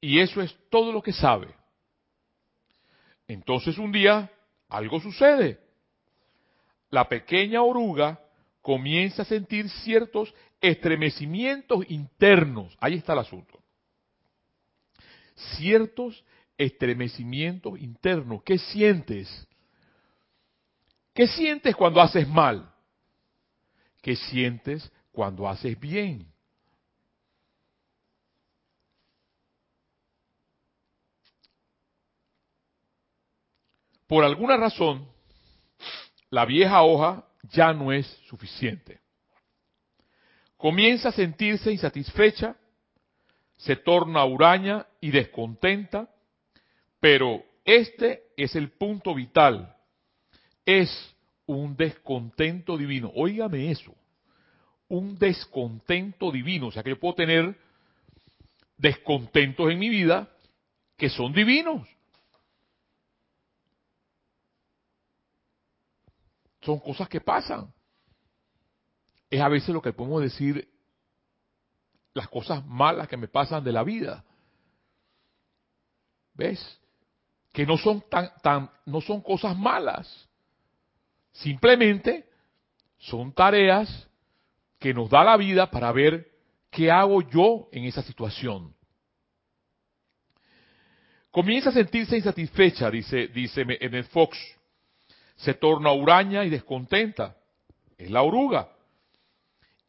y 0.00 0.20
eso 0.20 0.42
es 0.42 0.54
todo 0.68 0.92
lo 0.92 1.00
que 1.00 1.14
sabe. 1.14 1.48
Entonces 3.26 3.78
un 3.78 3.90
día 3.90 4.30
algo 4.68 5.00
sucede 5.00 5.70
la 6.90 7.08
pequeña 7.08 7.62
oruga 7.62 8.20
comienza 8.60 9.22
a 9.22 9.24
sentir 9.24 9.68
ciertos 9.68 10.34
estremecimientos 10.60 11.84
internos. 11.88 12.76
Ahí 12.80 12.94
está 12.94 13.14
el 13.14 13.20
asunto. 13.20 13.62
Ciertos 15.56 16.22
estremecimientos 16.58 17.80
internos. 17.80 18.42
¿Qué 18.42 18.58
sientes? 18.58 19.46
¿Qué 21.20 21.26
sientes 21.26 21.76
cuando 21.76 22.00
haces 22.00 22.26
mal? 22.26 22.72
¿Qué 24.00 24.16
sientes 24.16 24.90
cuando 25.12 25.46
haces 25.46 25.78
bien? 25.78 26.26
Por 34.06 34.24
alguna 34.24 34.56
razón, 34.56 35.06
la 36.30 36.46
vieja 36.46 36.82
hoja 36.84 37.28
ya 37.52 37.74
no 37.74 37.92
es 37.92 38.06
suficiente. 38.26 38.98
Comienza 40.56 41.10
a 41.10 41.12
sentirse 41.12 41.70
insatisfecha, 41.70 42.56
se 43.58 43.76
torna 43.76 44.24
huraña 44.24 44.86
y 45.02 45.10
descontenta, 45.10 46.08
pero 46.98 47.44
este 47.66 48.32
es 48.38 48.56
el 48.56 48.70
punto 48.70 49.14
vital. 49.14 49.76
Es 50.70 51.16
un 51.46 51.76
descontento 51.76 52.76
divino. 52.76 53.10
Óigame 53.16 53.72
eso. 53.72 53.92
Un 54.86 55.18
descontento 55.18 56.30
divino. 56.30 56.68
O 56.68 56.70
sea 56.70 56.84
que 56.84 56.90
yo 56.90 57.00
puedo 57.00 57.16
tener 57.16 57.58
descontentos 58.76 59.68
en 59.68 59.80
mi 59.80 59.88
vida 59.88 60.30
que 60.96 61.10
son 61.10 61.32
divinos. 61.32 61.88
Son 66.60 66.78
cosas 66.78 67.08
que 67.08 67.20
pasan. 67.20 67.74
Es 69.28 69.40
a 69.40 69.48
veces 69.48 69.70
lo 69.70 69.82
que 69.82 69.92
podemos 69.92 70.22
decir 70.22 70.72
las 72.14 72.28
cosas 72.28 72.64
malas 72.64 73.08
que 73.08 73.16
me 73.16 73.26
pasan 73.26 73.64
de 73.64 73.72
la 73.72 73.82
vida. 73.82 74.24
¿Ves? 76.34 76.80
Que 77.52 77.66
no 77.66 77.76
son 77.76 78.02
tan, 78.08 78.30
tan, 78.40 78.70
no 78.86 79.00
son 79.00 79.20
cosas 79.20 79.58
malas. 79.58 80.29
Simplemente 81.32 82.24
son 82.98 83.32
tareas 83.32 84.08
que 84.78 84.94
nos 84.94 85.10
da 85.10 85.24
la 85.24 85.36
vida 85.36 85.70
para 85.70 85.92
ver 85.92 86.28
qué 86.70 86.90
hago 86.90 87.22
yo 87.22 87.68
en 87.72 87.84
esa 87.84 88.02
situación. 88.02 88.74
Comienza 91.30 91.70
a 91.70 91.72
sentirse 91.72 92.16
insatisfecha, 92.16 92.90
dice, 92.90 93.28
dice 93.28 93.62
el 93.62 94.04
Fox 94.04 94.36
se 95.40 95.54
torna 95.54 95.92
huraña 95.92 96.44
y 96.44 96.50
descontenta. 96.50 97.36
Es 97.96 98.10
la 98.10 98.22
oruga. 98.22 98.68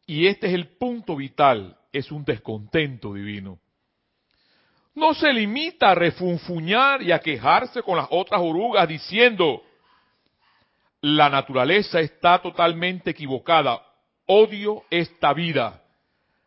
Y 0.06 0.26
este 0.26 0.48
es 0.48 0.54
el 0.54 0.68
punto 0.76 1.16
vital, 1.16 1.76
es 1.92 2.10
un 2.10 2.24
descontento 2.24 3.14
divino. 3.14 3.58
No 4.94 5.14
se 5.14 5.32
limita 5.32 5.90
a 5.90 5.94
refunfuñar 5.94 7.02
y 7.02 7.12
a 7.12 7.20
quejarse 7.20 7.82
con 7.82 7.96
las 7.96 8.08
otras 8.10 8.40
orugas 8.42 8.86
diciendo, 8.88 9.62
la 11.02 11.28
naturaleza 11.28 12.00
está 12.00 12.40
totalmente 12.40 13.10
equivocada, 13.10 13.82
odio 14.26 14.84
esta 14.90 15.34
vida, 15.34 15.82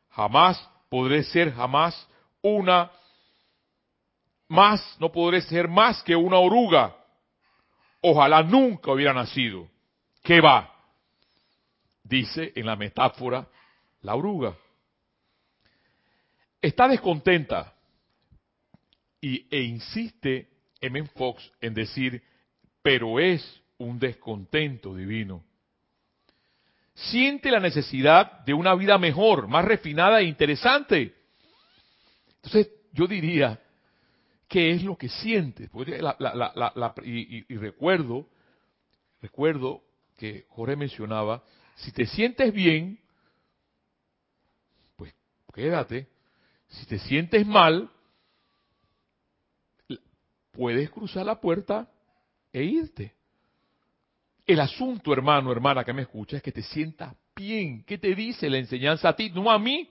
jamás 0.09 0.67
podré 0.89 1.23
ser 1.23 1.53
jamás 1.53 2.09
una, 2.41 2.91
más, 4.47 4.97
no 4.99 5.11
podré 5.11 5.41
ser 5.41 5.67
más 5.67 6.01
que 6.01 6.15
una 6.15 6.39
oruga 6.39 6.95
ojalá 8.07 8.43
nunca 8.43 8.91
hubiera 8.91 9.13
nacido. 9.13 9.67
¿Qué 10.23 10.39
va? 10.39 10.71
Dice 12.03 12.53
en 12.55 12.67
la 12.67 12.75
metáfora 12.75 13.47
la 14.01 14.15
oruga. 14.15 14.55
Está 16.61 16.87
descontenta 16.87 17.73
y, 19.19 19.47
e 19.49 19.61
insiste 19.61 20.49
M. 20.81 21.03
Fox 21.15 21.51
en 21.59 21.73
decir, 21.73 22.23
pero 22.83 23.19
es 23.19 23.43
un 23.77 23.99
descontento 23.99 24.95
divino. 24.95 25.43
Siente 26.93 27.51
la 27.51 27.59
necesidad 27.59 28.39
de 28.45 28.53
una 28.53 28.73
vida 28.75 28.97
mejor, 28.97 29.47
más 29.47 29.65
refinada 29.65 30.21
e 30.21 30.25
interesante. 30.25 31.13
Entonces, 32.37 32.69
yo 32.93 33.05
diría, 33.05 33.59
qué 34.47 34.71
es 34.71 34.83
lo 34.83 34.97
que 34.97 35.09
sientes. 35.09 35.69
y, 37.03 37.53
y, 37.53 37.57
recuerdo, 37.57 38.27
recuerdo 39.21 39.83
que 40.17 40.45
Jorge 40.49 40.75
mencionaba, 40.77 41.43
si 41.75 41.91
te 41.91 42.05
sientes 42.05 42.53
bien, 42.53 42.99
pues 44.95 45.13
quédate. 45.53 46.07
Si 46.69 46.85
te 46.85 46.99
sientes 46.99 47.45
mal, 47.45 47.89
puedes 50.51 50.89
cruzar 50.89 51.25
la 51.25 51.39
puerta 51.39 51.89
e 52.53 52.63
irte. 52.63 53.13
El 54.45 54.59
asunto, 54.59 55.11
hermano, 55.11 55.51
hermana 55.51 55.83
que 55.83 55.93
me 55.93 56.03
escucha, 56.03 56.37
es 56.37 56.43
que 56.43 56.51
te 56.51 56.61
sientas 56.61 57.15
bien. 57.35 57.83
¿Qué 57.83 57.97
te 57.97 58.13
dice 58.13 58.49
la 58.49 58.57
enseñanza 58.57 59.09
a 59.09 59.15
ti, 59.15 59.31
no 59.31 59.49
a 59.49 59.57
mí? 59.57 59.89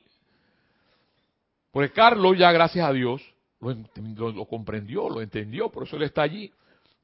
Porque 1.73 1.93
Carlos, 1.93 2.39
ya 2.39 2.53
gracias 2.53 2.87
a 2.87 2.93
Dios, 2.93 3.21
lo, 3.61 4.45
comprendió, 4.47 5.09
lo 5.09 5.21
entendió, 5.21 5.71
por 5.71 5.83
eso 5.83 5.97
él 5.97 6.05
está 6.05 6.23
allí. 6.23 6.53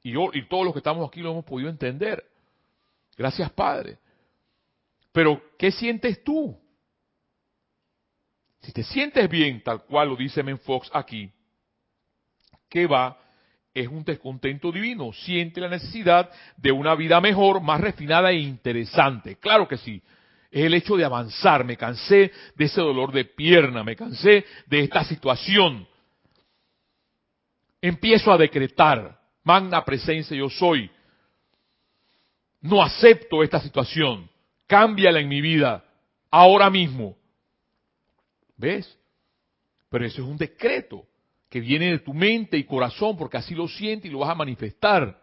Y, 0.03 0.17
y 0.17 0.49
todos 0.49 0.65
los 0.65 0.73
que 0.73 0.79
estamos 0.79 1.07
aquí 1.09 1.21
lo 1.21 1.33
hemos 1.33 1.45
podido 1.45 1.69
entender. 1.69 2.25
Gracias, 3.17 3.51
Padre. 3.51 3.99
Pero, 5.13 5.43
¿qué 5.59 5.73
sientes 5.73 6.23
tú? 6.23 6.57
Si 8.61 8.73
te 8.73 8.85
sientes 8.85 9.29
bien, 9.29 9.63
tal 9.63 9.85
cual 9.85 10.11
lo 10.11 10.17
dice 10.17 10.45
Fox 10.59 10.91
aquí, 10.93 11.33
¿qué 12.69 12.87
va? 12.87 13.19
Es 13.73 13.89
un 13.89 14.05
descontento 14.05 14.73
divino. 14.73 15.13
Siente 15.13 15.61
la 15.61 15.69
necesidad 15.69 16.31
de 16.57 16.73
una 16.73 16.95
vida 16.95 17.21
mejor, 17.21 17.61
más 17.61 17.81
refinada 17.81 18.31
e 18.31 18.39
interesante. 18.39 19.37
Claro 19.37 19.69
que 19.69 19.77
sí. 19.77 20.03
Es 20.51 20.65
el 20.65 20.75
hecho 20.75 20.97
de 20.97 21.05
avanzar. 21.05 21.65
Me 21.65 21.77
cansé 21.77 22.33
de 22.57 22.65
ese 22.65 22.81
dolor 22.81 23.13
de 23.13 23.25
pierna, 23.25 23.85
me 23.85 23.97
cansé 23.97 24.45
de 24.67 24.81
esta 24.81 25.05
situación 25.05 25.87
empiezo 27.81 28.33
a 28.33 28.39
decretar, 28.39 29.19
magna 29.43 29.85
presencia 29.85 30.37
yo 30.37 30.49
soy. 30.49 30.91
No 32.61 32.83
acepto 32.83 33.43
esta 33.43 33.61
situación. 33.61 34.31
Cámbiala 34.67 35.21
en 35.21 35.29
mi 35.29 35.41
vida, 35.41 35.85
ahora 36.31 36.71
mismo. 36.71 37.17
¿Ves? 38.57 38.99
Pero 39.89 40.05
eso 40.05 40.23
es 40.23 40.29
un 40.29 40.37
decreto 40.37 41.07
que 41.51 41.61
viene 41.61 41.91
de 41.91 41.99
tu 41.99 42.15
mente 42.15 42.57
y 42.57 42.65
corazón 42.65 43.17
porque 43.19 43.37
así 43.37 43.55
lo 43.55 43.67
sientes 43.69 44.09
y 44.09 44.13
lo 44.13 44.21
vas 44.21 44.31
a 44.31 44.37
manifestar. 44.37 45.21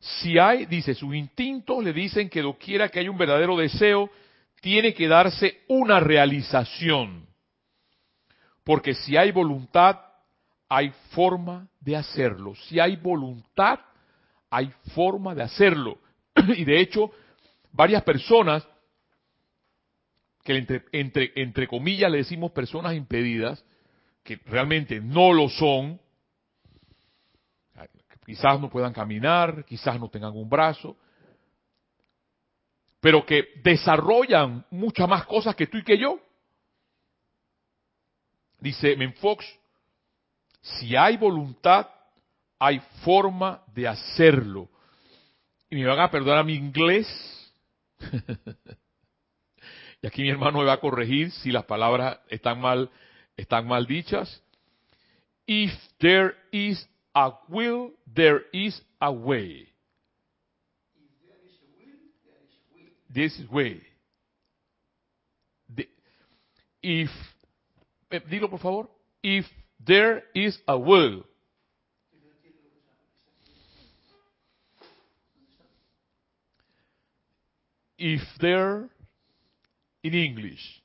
Si 0.00 0.38
hay, 0.38 0.64
dice, 0.64 0.94
sus 0.94 1.14
instintos 1.14 1.84
le 1.84 1.92
dicen 1.92 2.30
que 2.30 2.42
quiera 2.58 2.88
que 2.88 3.00
haya 3.00 3.10
un 3.10 3.18
verdadero 3.18 3.56
deseo, 3.56 4.10
tiene 4.62 4.94
que 4.94 5.06
darse 5.06 5.60
una 5.68 6.00
realización. 6.00 7.26
Porque 8.64 8.94
si 8.94 9.16
hay 9.16 9.32
voluntad, 9.32 9.98
hay 10.68 10.90
forma 11.10 11.68
de 11.80 11.96
hacerlo. 11.96 12.54
Si 12.54 12.80
hay 12.80 12.96
voluntad, 12.96 13.80
hay 14.50 14.72
forma 14.94 15.34
de 15.34 15.42
hacerlo. 15.42 15.98
y 16.56 16.64
de 16.64 16.80
hecho, 16.80 17.10
varias 17.72 18.02
personas, 18.02 18.66
que 20.48 20.56
entre, 20.56 20.84
entre, 20.92 21.32
entre 21.36 21.68
comillas 21.68 22.10
le 22.10 22.16
decimos 22.16 22.52
personas 22.52 22.94
impedidas, 22.94 23.62
que 24.24 24.40
realmente 24.46 24.98
no 24.98 25.30
lo 25.34 25.50
son, 25.50 26.00
quizás 28.24 28.58
no 28.58 28.70
puedan 28.70 28.94
caminar, 28.94 29.66
quizás 29.66 30.00
no 30.00 30.08
tengan 30.08 30.34
un 30.34 30.48
brazo, 30.48 30.96
pero 32.98 33.26
que 33.26 33.60
desarrollan 33.62 34.64
muchas 34.70 35.06
más 35.06 35.26
cosas 35.26 35.54
que 35.54 35.66
tú 35.66 35.76
y 35.76 35.84
que 35.84 35.98
yo. 35.98 36.18
Dice 38.58 38.96
Menfox, 38.96 39.44
si 40.62 40.96
hay 40.96 41.18
voluntad, 41.18 41.88
hay 42.58 42.80
forma 43.04 43.62
de 43.74 43.86
hacerlo. 43.86 44.70
Y 45.68 45.76
me 45.76 45.84
van 45.84 46.00
a 46.00 46.10
perdonar 46.10 46.42
mi 46.46 46.54
inglés. 46.54 47.06
y 50.00 50.06
aquí 50.06 50.22
mi 50.22 50.30
hermano 50.30 50.58
me 50.58 50.64
va 50.64 50.74
a 50.74 50.80
corregir 50.80 51.30
si 51.30 51.50
las 51.50 51.64
palabras 51.64 52.20
están 52.28 52.60
mal, 52.60 52.90
están 53.36 53.66
mal 53.66 53.86
dichas. 53.86 54.42
If 55.46 55.72
there 55.98 56.34
is 56.52 56.86
a 57.14 57.32
will, 57.48 57.92
there 58.14 58.44
is 58.52 58.80
a 59.00 59.10
way. 59.10 59.68
This 63.12 63.40
way. 63.50 63.82
if, 66.82 67.10
eh, 68.10 68.20
dilo 68.28 68.48
por 68.48 68.60
favor. 68.60 68.88
If 69.22 69.46
there 69.84 70.24
is 70.34 70.58
a 70.66 70.78
will. 70.78 71.24
If 77.96 78.22
there, 78.38 78.88
in 80.02 80.14
English. 80.14 80.82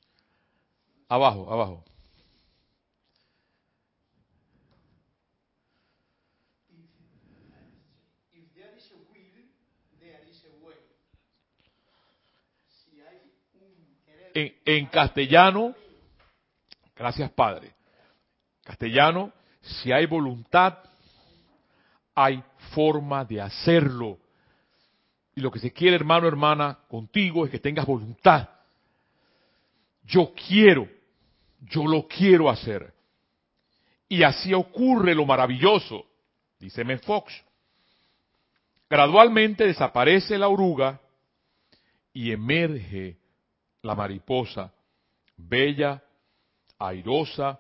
Abajo, 1.07 1.51
abajo. 1.51 1.83
En, 14.35 14.51
en 14.65 14.87
castellano, 14.87 15.75
gracias 16.95 17.29
Padre, 17.31 17.75
castellano, 18.63 19.31
si 19.61 19.91
hay 19.91 20.07
voluntad, 20.07 20.79
hay 22.15 22.43
forma 22.71 23.23
de 23.25 23.41
hacerlo. 23.41 24.17
Y 25.35 25.41
lo 25.41 25.51
que 25.51 25.59
se 25.59 25.71
quiere, 25.71 25.95
hermano, 25.95 26.27
hermana, 26.27 26.79
contigo 26.87 27.45
es 27.45 27.51
que 27.51 27.59
tengas 27.59 27.85
voluntad. 27.85 28.49
Yo 30.05 30.33
quiero, 30.33 30.87
yo 31.61 31.85
lo 31.85 32.07
quiero 32.07 32.49
hacer. 32.49 32.93
Y 34.09 34.23
así 34.23 34.53
ocurre 34.53 35.15
lo 35.15 35.25
maravilloso, 35.25 36.05
dice 36.59 36.81
M. 36.81 36.97
Fox. 36.99 37.33
Gradualmente 38.89 39.65
desaparece 39.65 40.37
la 40.37 40.49
oruga 40.49 40.99
y 42.13 42.31
emerge 42.31 43.17
la 43.81 43.95
mariposa, 43.95 44.71
bella, 45.35 46.03
airosa 46.77 47.59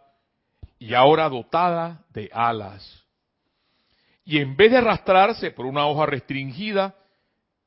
y 0.77 0.93
ahora 0.93 1.27
dotada 1.29 2.05
de 2.09 2.29
alas. 2.31 3.03
Y 4.25 4.37
en 4.39 4.55
vez 4.55 4.71
de 4.71 4.77
arrastrarse 4.77 5.51
por 5.51 5.65
una 5.65 5.87
hoja 5.87 6.05
restringida, 6.05 6.95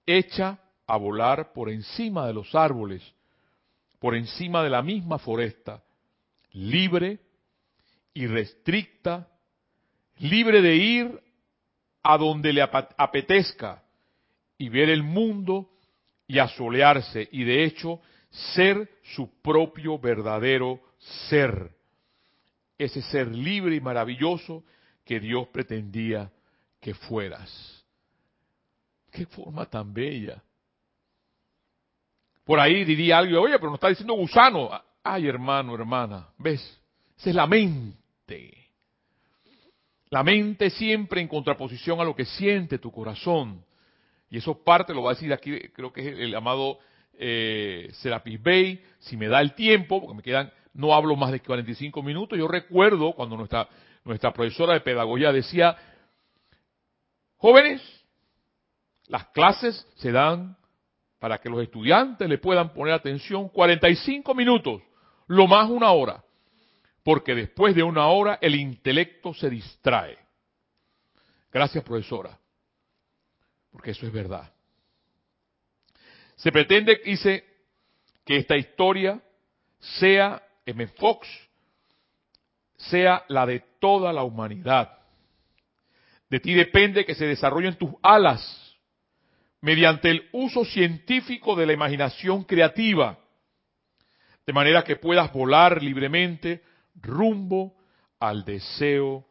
echa 0.07 0.59
a 0.87 0.97
volar 0.97 1.53
por 1.53 1.69
encima 1.69 2.27
de 2.27 2.33
los 2.33 2.55
árboles, 2.55 3.03
por 3.99 4.15
encima 4.15 4.63
de 4.63 4.71
la 4.71 4.83
misma 4.83 5.19
foresta, 5.19 5.83
libre 6.53 7.21
y 8.15 8.27
restricta, 8.27 9.29
libre 10.19 10.63
de 10.63 10.77
ir 10.77 11.21
a 12.03 12.17
donde 12.17 12.53
le 12.53 12.63
apetezca 12.63 13.83
y 14.59 14.69
ver 14.69 14.91
el 14.91 15.03
mundo 15.03 15.71
y 16.27 16.39
asolearse 16.39 17.29
y 17.31 17.45
de 17.45 17.65
hecho 17.65 18.01
ser 18.55 18.91
su 19.15 19.41
propio 19.41 19.99
verdadero 19.99 20.81
ser. 21.29 21.73
Ese 22.79 23.03
ser 23.03 23.29
libre 23.35 23.77
y 23.77 23.81
maravilloso 23.81 24.65
que 25.05 25.21
Dios 25.21 25.49
pretendía 25.49 26.31
que 26.81 26.95
fueras. 26.95 27.85
Qué 29.11 29.25
forma 29.27 29.67
tan 29.67 29.95
bella. 29.95 30.43
Por 32.47 32.61
ahí 32.61 32.85
diría 32.85 33.19
alguien, 33.19 33.39
oye, 33.39 33.59
pero 33.59 33.71
no 33.71 33.75
está 33.75 33.89
diciendo 33.89 34.15
gusano. 34.15 34.71
Ay, 35.03 35.27
hermano, 35.27 35.75
hermana, 35.75 36.29
¿ves? 36.39 36.61
Esa 37.19 37.31
es 37.31 37.37
la 37.37 37.47
mente. 37.49 38.69
La 40.11 40.23
mente 40.23 40.71
siempre 40.71 41.21
en 41.21 41.27
contraposición 41.27 42.01
a 42.01 42.05
lo 42.05 42.15
que 42.15 42.25
siente 42.25 42.79
tu 42.79 42.93
corazón. 42.93 43.65
Y 44.31 44.39
eso 44.39 44.63
parte, 44.63 44.95
lo 44.95 45.03
va 45.03 45.11
a 45.11 45.15
decir 45.15 45.33
aquí, 45.33 45.59
creo 45.71 45.93
que 45.93 46.03
es 46.03 46.19
el 46.19 46.33
amado 46.37 46.79
eh, 47.15 47.91
Serapis 47.95 48.41
Bay, 48.41 48.81
si 49.01 49.17
me 49.17 49.27
da 49.27 49.41
el 49.41 49.55
tiempo, 49.55 50.01
porque 50.01 50.17
me 50.17 50.23
quedan, 50.23 50.53
no 50.73 50.95
hablo 50.95 51.17
más 51.17 51.33
de 51.33 51.41
45 51.41 52.01
minutos. 52.01 52.39
Yo 52.39 52.47
recuerdo 52.47 53.13
cuando 53.13 53.37
nuestra, 53.37 53.69
nuestra 54.05 54.33
profesora 54.33 54.75
de 54.75 54.83
pedagogía 54.83 55.33
decía, 55.33 55.77
jóvenes, 57.39 57.83
las 59.09 59.27
clases 59.31 59.85
se 59.97 60.13
dan 60.13 60.57
para 61.27 61.39
que 61.39 61.51
los 61.51 61.61
estudiantes 61.61 62.29
le 62.29 62.39
puedan 62.39 62.73
poner 62.73 62.95
atención 62.95 63.49
45 63.49 64.33
minutos, 64.33 64.81
lo 65.27 65.49
más 65.49 65.69
una 65.69 65.91
hora, 65.91 66.23
porque 67.03 67.35
después 67.35 67.75
de 67.75 67.83
una 67.83 68.07
hora 68.07 68.39
el 68.41 68.55
intelecto 68.55 69.35
se 69.35 69.51
distrae. 69.51 70.17
Gracias, 71.53 71.83
profesora, 71.83 72.39
porque 73.73 73.91
eso 73.91 74.07
es 74.07 74.13
verdad. 74.13 74.53
Se 76.37 76.53
pretende, 76.53 77.01
dice, 77.05 77.45
que 78.25 78.37
esta 78.37 78.57
historia 78.57 79.21
sea, 79.81 80.41
M. 80.65 80.87
Fox, 80.87 81.27
sea 82.77 83.25
la 83.27 83.47
de 83.47 83.65
toda 83.81 84.13
la 84.13 84.23
humanidad. 84.23 84.97
De 86.31 86.39
ti 86.39 86.55
depende 86.55 87.05
que 87.05 87.17
se 87.17 87.27
desarrollen 87.27 87.75
tus 87.75 87.91
alas 88.01 88.66
mediante 89.61 90.11
el 90.11 90.29
uso 90.33 90.65
científico 90.65 91.57
de 91.57 91.67
la 91.67 91.73
imaginación 91.73 92.45
creativa, 92.45 93.19
de 94.47 94.53
manera 94.53 94.85
que 94.85 94.97
puedas 94.97 95.33
volar 95.33 95.83
libremente 95.83 96.63
rumbo 96.95 97.75
al 98.21 98.45
deseo 98.45 99.27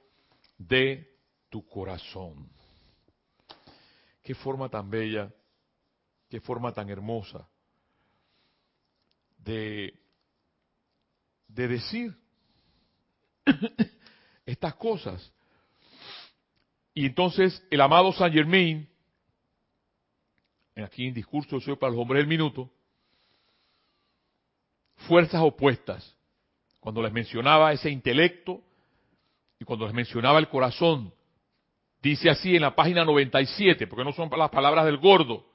de 0.58 1.10
tu 1.50 1.66
corazón. 1.68 2.50
Qué 4.22 4.36
forma 4.36 4.70
tan 4.70 4.90
bella 4.90 5.32
qué 6.30 6.42
forma 6.42 6.74
tan 6.74 6.90
hermosa 6.90 7.48
de, 9.38 9.94
de 11.48 11.68
decir 11.68 12.18
estas 14.46 14.76
cosas. 14.76 15.32
Y 16.94 17.06
entonces 17.06 17.64
el 17.70 17.82
amado 17.82 18.12
Saint 18.14 18.34
Germain, 18.34 18.90
aquí 20.84 21.08
en 21.08 21.14
discurso 21.14 21.60
soy 21.60 21.76
para 21.76 21.92
los 21.92 22.02
hombres 22.02 22.22
del 22.22 22.28
minuto, 22.28 22.70
fuerzas 25.08 25.42
opuestas. 25.42 26.16
Cuando 26.80 27.02
les 27.02 27.12
mencionaba 27.12 27.74
ese 27.74 27.90
intelecto 27.90 28.62
y 29.60 29.66
cuando 29.66 29.86
les 29.86 29.94
mencionaba 29.94 30.40
el 30.40 30.50
corazón, 30.50 31.14
dice 32.02 32.30
así 32.30 32.56
en 32.56 32.62
la 32.62 32.76
página 32.76 33.04
97, 33.04 33.88
porque 33.88 34.04
no 34.04 34.14
son 34.14 34.30
las 34.38 34.50
palabras 34.52 34.86
del 34.86 34.98
gordo, 34.98 35.46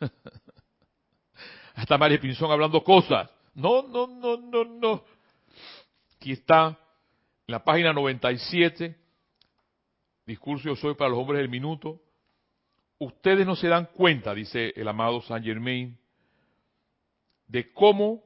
Hasta 1.74 1.96
María 1.96 2.20
Pinzón 2.20 2.50
hablando 2.50 2.82
cosas. 2.82 3.30
No, 3.54 3.82
no, 3.82 4.06
no, 4.06 4.36
no, 4.36 4.64
no. 4.64 5.04
Aquí 6.16 6.32
está, 6.32 6.76
en 7.46 7.52
la 7.52 7.62
página 7.62 7.92
97, 7.92 8.96
discurso 10.26 10.64
yo 10.64 10.76
soy 10.76 10.94
para 10.94 11.10
los 11.10 11.20
hombres 11.20 11.38
del 11.38 11.48
minuto. 11.48 12.00
Ustedes 12.98 13.46
no 13.46 13.54
se 13.54 13.68
dan 13.68 13.86
cuenta, 13.86 14.34
dice 14.34 14.72
el 14.74 14.88
amado 14.88 15.22
Saint 15.22 15.44
Germain, 15.44 15.96
de 17.46 17.72
cómo 17.72 18.24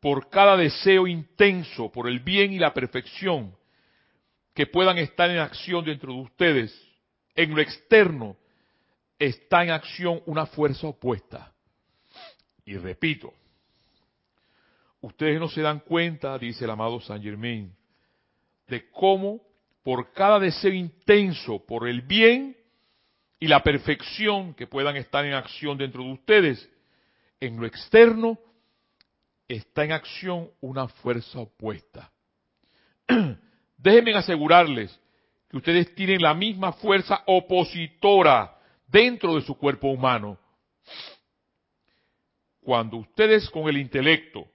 por 0.00 0.28
cada 0.28 0.56
deseo 0.56 1.06
intenso 1.06 1.90
por 1.90 2.08
el 2.08 2.20
bien 2.20 2.52
y 2.52 2.58
la 2.58 2.74
perfección 2.74 3.56
que 4.54 4.66
puedan 4.66 4.98
estar 4.98 5.30
en 5.30 5.38
acción 5.38 5.84
dentro 5.84 6.12
de 6.12 6.20
ustedes, 6.20 6.92
en 7.34 7.54
lo 7.54 7.62
externo 7.62 8.36
está 9.18 9.62
en 9.62 9.70
acción 9.70 10.22
una 10.26 10.44
fuerza 10.46 10.88
opuesta. 10.88 11.54
Y 12.64 12.76
repito, 12.76 13.32
ustedes 15.00 15.40
no 15.40 15.48
se 15.48 15.62
dan 15.62 15.80
cuenta, 15.80 16.38
dice 16.38 16.64
el 16.64 16.70
amado 16.70 17.00
Saint 17.00 17.24
Germain, 17.24 17.74
de 18.66 18.90
cómo 18.90 19.40
por 19.82 20.12
cada 20.12 20.38
deseo 20.38 20.72
intenso 20.72 21.64
por 21.64 21.88
el 21.88 22.02
bien 22.02 22.56
y 23.42 23.48
la 23.48 23.60
perfección 23.60 24.54
que 24.54 24.68
puedan 24.68 24.94
estar 24.94 25.24
en 25.24 25.34
acción 25.34 25.76
dentro 25.76 26.04
de 26.04 26.12
ustedes, 26.12 26.70
en 27.40 27.58
lo 27.58 27.66
externo 27.66 28.38
está 29.48 29.84
en 29.84 29.90
acción 29.90 30.48
una 30.60 30.86
fuerza 30.86 31.40
opuesta. 31.40 32.12
Déjenme 33.76 34.14
asegurarles 34.14 34.96
que 35.50 35.56
ustedes 35.56 35.92
tienen 35.96 36.22
la 36.22 36.34
misma 36.34 36.72
fuerza 36.74 37.24
opositora 37.26 38.56
dentro 38.86 39.34
de 39.34 39.40
su 39.40 39.58
cuerpo 39.58 39.88
humano. 39.88 40.38
Cuando 42.60 42.98
ustedes 42.98 43.50
con 43.50 43.68
el 43.68 43.76
intelecto, 43.76 44.46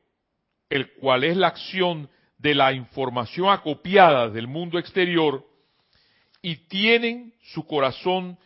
el 0.70 0.94
cual 0.94 1.26
es 1.26 1.36
la 1.36 1.48
acción 1.48 2.10
de 2.38 2.56
la 2.56 2.72
información 2.72 3.50
acopiada 3.50 4.30
del 4.30 4.48
mundo 4.48 4.80
exterior, 4.80 5.46
y 6.42 6.56
tienen 6.70 7.34
su 7.42 7.68
corazón 7.68 8.38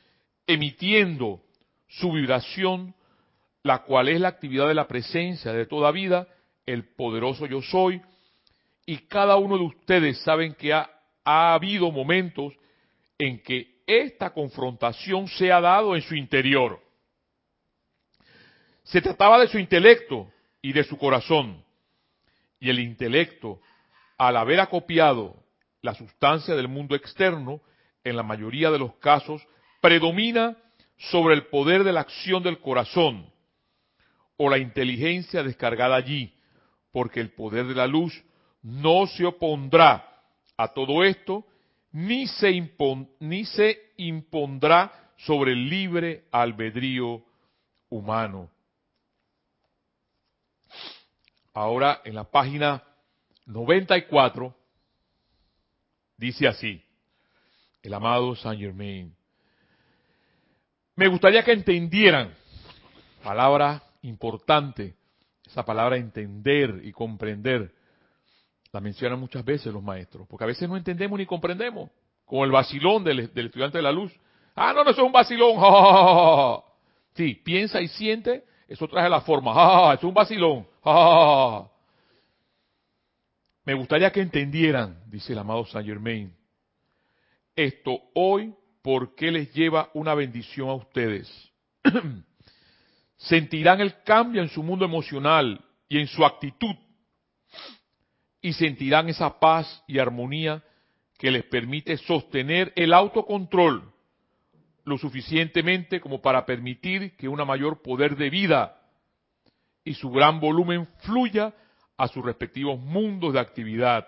emitiendo 0.47 1.41
su 1.87 2.11
vibración, 2.11 2.95
la 3.63 3.83
cual 3.83 4.09
es 4.09 4.19
la 4.19 4.29
actividad 4.29 4.67
de 4.67 4.73
la 4.73 4.87
presencia 4.87 5.53
de 5.53 5.65
toda 5.65 5.91
vida, 5.91 6.27
el 6.65 6.85
poderoso 6.95 7.45
yo 7.45 7.61
soy, 7.61 8.01
y 8.85 8.97
cada 9.07 9.35
uno 9.37 9.57
de 9.57 9.63
ustedes 9.63 10.17
saben 10.21 10.53
que 10.55 10.73
ha, 10.73 10.89
ha 11.23 11.53
habido 11.53 11.91
momentos 11.91 12.53
en 13.17 13.41
que 13.43 13.81
esta 13.85 14.31
confrontación 14.31 15.27
se 15.27 15.51
ha 15.51 15.61
dado 15.61 15.95
en 15.95 16.01
su 16.01 16.15
interior. 16.15 16.81
Se 18.83 19.01
trataba 19.01 19.39
de 19.39 19.47
su 19.47 19.59
intelecto 19.59 20.31
y 20.61 20.73
de 20.73 20.83
su 20.83 20.97
corazón. 20.97 21.63
Y 22.59 22.69
el 22.69 22.79
intelecto, 22.79 23.59
al 24.17 24.37
haber 24.37 24.59
acopiado 24.59 25.35
la 25.81 25.93
sustancia 25.93 26.55
del 26.55 26.67
mundo 26.67 26.95
externo, 26.95 27.61
en 28.03 28.15
la 28.15 28.23
mayoría 28.23 28.71
de 28.71 28.79
los 28.79 28.95
casos, 28.95 29.45
predomina 29.81 30.55
sobre 31.09 31.33
el 31.33 31.47
poder 31.47 31.83
de 31.83 31.91
la 31.91 32.01
acción 32.01 32.43
del 32.43 32.59
corazón 32.59 33.25
o 34.37 34.49
la 34.49 34.59
inteligencia 34.59 35.43
descargada 35.43 35.95
allí, 35.95 36.33
porque 36.91 37.19
el 37.19 37.31
poder 37.31 37.65
de 37.65 37.75
la 37.75 37.87
luz 37.87 38.23
no 38.61 39.07
se 39.07 39.25
opondrá 39.25 40.07
a 40.57 40.67
todo 40.69 41.03
esto, 41.03 41.45
ni 41.91 42.27
se, 42.27 42.71
ni 43.19 43.45
se 43.45 43.93
impondrá 43.97 45.11
sobre 45.17 45.51
el 45.51 45.69
libre 45.69 46.25
albedrío 46.31 47.23
humano. 47.89 48.49
Ahora, 51.53 52.01
en 52.05 52.15
la 52.15 52.23
página 52.23 52.81
94, 53.45 54.55
dice 56.17 56.47
así, 56.47 56.83
el 57.81 57.93
amado 57.93 58.35
Saint 58.35 58.61
Germain. 58.61 59.20
Me 61.01 61.07
gustaría 61.07 61.43
que 61.43 61.51
entendieran, 61.51 62.31
palabra 63.23 63.81
importante, 64.03 64.93
esa 65.47 65.65
palabra 65.65 65.97
entender 65.97 66.79
y 66.83 66.91
comprender, 66.91 67.73
la 68.71 68.81
mencionan 68.81 69.19
muchas 69.19 69.43
veces 69.43 69.73
los 69.73 69.81
maestros, 69.81 70.27
porque 70.27 70.43
a 70.43 70.47
veces 70.47 70.69
no 70.69 70.77
entendemos 70.77 71.17
ni 71.17 71.25
comprendemos, 71.25 71.89
como 72.23 72.45
el 72.45 72.51
vacilón 72.51 73.03
del, 73.03 73.17
estudiante 73.21 73.79
de 73.79 73.81
la 73.81 73.91
luz. 73.91 74.13
Ah, 74.53 74.73
no, 74.73 74.83
no, 74.83 74.91
eso 74.91 75.01
es 75.01 75.07
un 75.07 75.11
vacilón. 75.11 75.57
Sí, 77.15 77.33
piensa 77.33 77.81
y 77.81 77.87
siente, 77.87 78.45
eso 78.67 78.87
trae 78.87 79.09
la 79.09 79.21
forma. 79.21 79.91
es 79.95 80.03
un 80.03 80.13
vacilón. 80.13 80.67
Me 83.65 83.73
gustaría 83.73 84.11
que 84.11 84.21
entendieran, 84.21 85.01
dice 85.07 85.33
el 85.33 85.39
amado 85.39 85.65
Saint 85.65 85.87
Germain, 85.87 86.31
esto 87.55 88.01
hoy, 88.13 88.53
porque 88.81 89.31
les 89.31 89.53
lleva 89.53 89.89
una 89.93 90.13
bendición 90.13 90.69
a 90.69 90.73
ustedes. 90.73 91.29
Sentirán 93.17 93.81
el 93.81 94.01
cambio 94.03 94.41
en 94.41 94.49
su 94.49 94.63
mundo 94.63 94.85
emocional 94.85 95.63
y 95.87 95.99
en 95.99 96.07
su 96.07 96.25
actitud 96.25 96.75
y 98.41 98.53
sentirán 98.53 99.09
esa 99.09 99.39
paz 99.39 99.83
y 99.87 99.99
armonía 99.99 100.63
que 101.19 101.29
les 101.29 101.43
permite 101.43 101.97
sostener 101.97 102.73
el 102.75 102.93
autocontrol 102.93 103.91
lo 104.83 104.97
suficientemente 104.97 106.01
como 106.01 106.21
para 106.21 106.45
permitir 106.45 107.15
que 107.15 107.27
un 107.27 107.45
mayor 107.45 107.81
poder 107.81 108.17
de 108.17 108.29
vida 108.29 108.81
y 109.83 109.93
su 109.93 110.09
gran 110.09 110.39
volumen 110.39 110.87
fluya 110.99 111.53
a 111.97 112.07
sus 112.07 112.25
respectivos 112.25 112.79
mundos 112.79 113.33
de 113.33 113.39
actividad, 113.39 114.07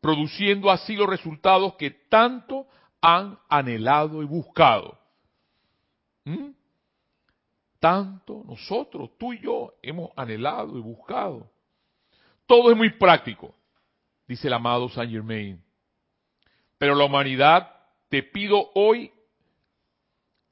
produciendo 0.00 0.70
así 0.70 0.96
los 0.96 1.08
resultados 1.08 1.74
que 1.74 1.90
tanto 1.90 2.66
han 3.00 3.38
anhelado 3.48 4.22
y 4.22 4.26
buscado. 4.26 4.98
¿Mm? 6.24 6.50
Tanto 7.78 8.44
nosotros, 8.46 9.10
tú 9.18 9.32
y 9.32 9.40
yo, 9.40 9.74
hemos 9.82 10.10
anhelado 10.16 10.76
y 10.76 10.80
buscado. 10.80 11.50
Todo 12.46 12.70
es 12.70 12.76
muy 12.76 12.90
práctico, 12.90 13.54
dice 14.26 14.48
el 14.48 14.54
amado 14.54 14.88
Saint 14.88 15.12
Germain. 15.12 15.62
Pero 16.78 16.94
la 16.94 17.04
humanidad 17.04 17.74
te 18.08 18.22
pido 18.22 18.70
hoy 18.74 19.12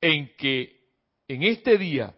en 0.00 0.34
que 0.36 0.78
en 1.26 1.42
este 1.42 1.76
día 1.76 2.14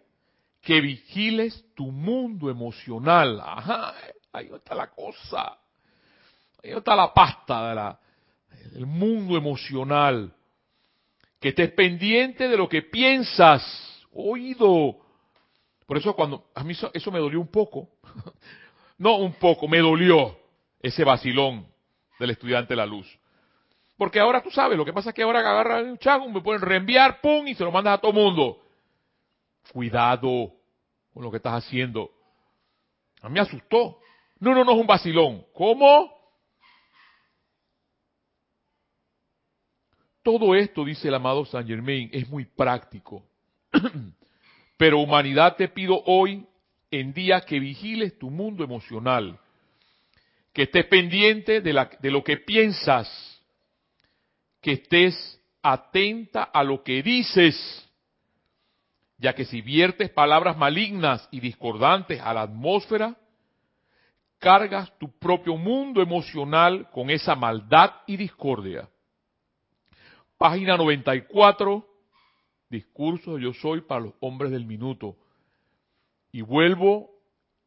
que 0.61 0.81
vigiles 0.81 1.65
tu 1.75 1.91
mundo 1.91 2.51
emocional. 2.51 3.41
Ajá, 3.41 3.95
ahí 4.33 4.51
está 4.55 4.75
la 4.75 4.91
cosa. 4.91 5.59
Ahí 6.63 6.71
está 6.71 6.95
la 6.95 7.13
pasta 7.13 7.69
de 7.71 7.75
la, 7.75 8.01
del 8.73 8.87
mundo 8.87 9.37
emocional. 9.37 10.35
Que 11.41 11.51
estés 11.51 11.73
pendiente 11.73 12.49
de 12.49 12.57
lo 12.57 12.69
que 12.69 12.83
piensas, 12.83 13.63
oído. 14.13 14.97
Por 15.87 15.97
eso 15.97 16.15
cuando 16.15 16.51
a 16.55 16.63
mí 16.63 16.75
eso 16.93 17.11
me 17.11 17.19
dolió 17.19 17.41
un 17.41 17.49
poco. 17.49 17.89
No 18.99 19.17
un 19.17 19.33
poco, 19.33 19.67
me 19.67 19.79
dolió 19.79 20.37
ese 20.79 21.05
vacilón 21.05 21.67
del 22.19 22.33
estudiante 22.33 22.75
de 22.75 22.77
la 22.77 22.85
luz. 22.85 23.07
Porque 23.97 24.21
ahora 24.21 24.43
tú 24.43 24.51
sabes, 24.51 24.77
lo 24.77 24.85
que 24.85 24.93
pasa 24.93 25.09
es 25.09 25.15
que 25.15 25.23
ahora 25.23 25.41
agarra 25.41 25.81
un 25.83 25.97
chago, 25.97 26.29
me 26.29 26.43
pueden 26.43 26.61
reenviar, 26.61 27.19
pum, 27.23 27.49
y 27.49 27.55
se 27.55 27.65
lo 27.65 27.73
mandas 27.73 27.95
a 27.95 27.99
todo 27.99 28.13
mundo. 28.13 28.61
Cuidado 29.73 30.53
con 31.15 31.23
lo 31.23 31.31
que 31.31 31.39
estás 31.39 31.65
haciendo. 31.65 32.11
A 33.23 33.29
mí 33.29 33.35
me 33.35 33.41
asustó. 33.41 34.01
No, 34.39 34.55
no, 34.55 34.65
no 34.65 34.73
es 34.73 34.79
un 34.79 34.87
vacilón. 34.87 35.47
¿Cómo? 35.55 36.20
Todo 40.23 40.55
esto, 40.55 40.85
dice 40.85 41.09
el 41.09 41.15
amado 41.15 41.45
Saint 41.45 41.69
Germain, 41.69 42.11
es 42.13 42.29
muy 42.29 42.45
práctico. 42.45 43.25
Pero 44.77 44.99
humanidad 44.99 45.57
te 45.57 45.69
pido 45.69 46.03
hoy 46.07 46.47
en 46.91 47.13
día 47.13 47.41
que 47.43 47.61
vigiles 47.61 48.19
tu 48.19 48.31
mundo 48.31 48.65
emocional, 48.65 49.39
que 50.53 50.63
estés 50.63 50.87
pendiente 50.87 51.61
de, 51.61 51.89
de 52.01 52.11
lo 52.11 52.25
que 52.25 52.37
piensas, 52.37 53.09
que 54.61 54.73
estés 54.73 55.41
atenta 55.63 56.43
a 56.43 56.65
lo 56.65 56.83
que 56.83 57.03
dices, 57.03 57.89
ya 59.19 59.35
que 59.35 59.45
si 59.45 59.61
viertes 59.61 60.11
palabras 60.11 60.57
malignas 60.57 61.29
y 61.31 61.41
discordantes 61.41 62.21
a 62.21 62.35
la 62.35 62.43
atmósfera, 62.43 63.17
cargas 64.39 64.91
tu 64.99 65.11
propio 65.19 65.57
mundo 65.57 66.01
emocional 66.03 66.89
con 66.91 67.11
esa 67.11 67.35
maldad 67.35 67.93
y 68.07 68.17
discordia. 68.17 68.89
Página 70.41 70.79
94, 70.79 71.87
discurso 72.71 73.39
Yo 73.39 73.53
soy 73.53 73.83
para 73.83 74.01
los 74.01 74.15
hombres 74.21 74.51
del 74.51 74.65
minuto. 74.65 75.19
Y 76.33 76.41
vuelvo 76.41 77.11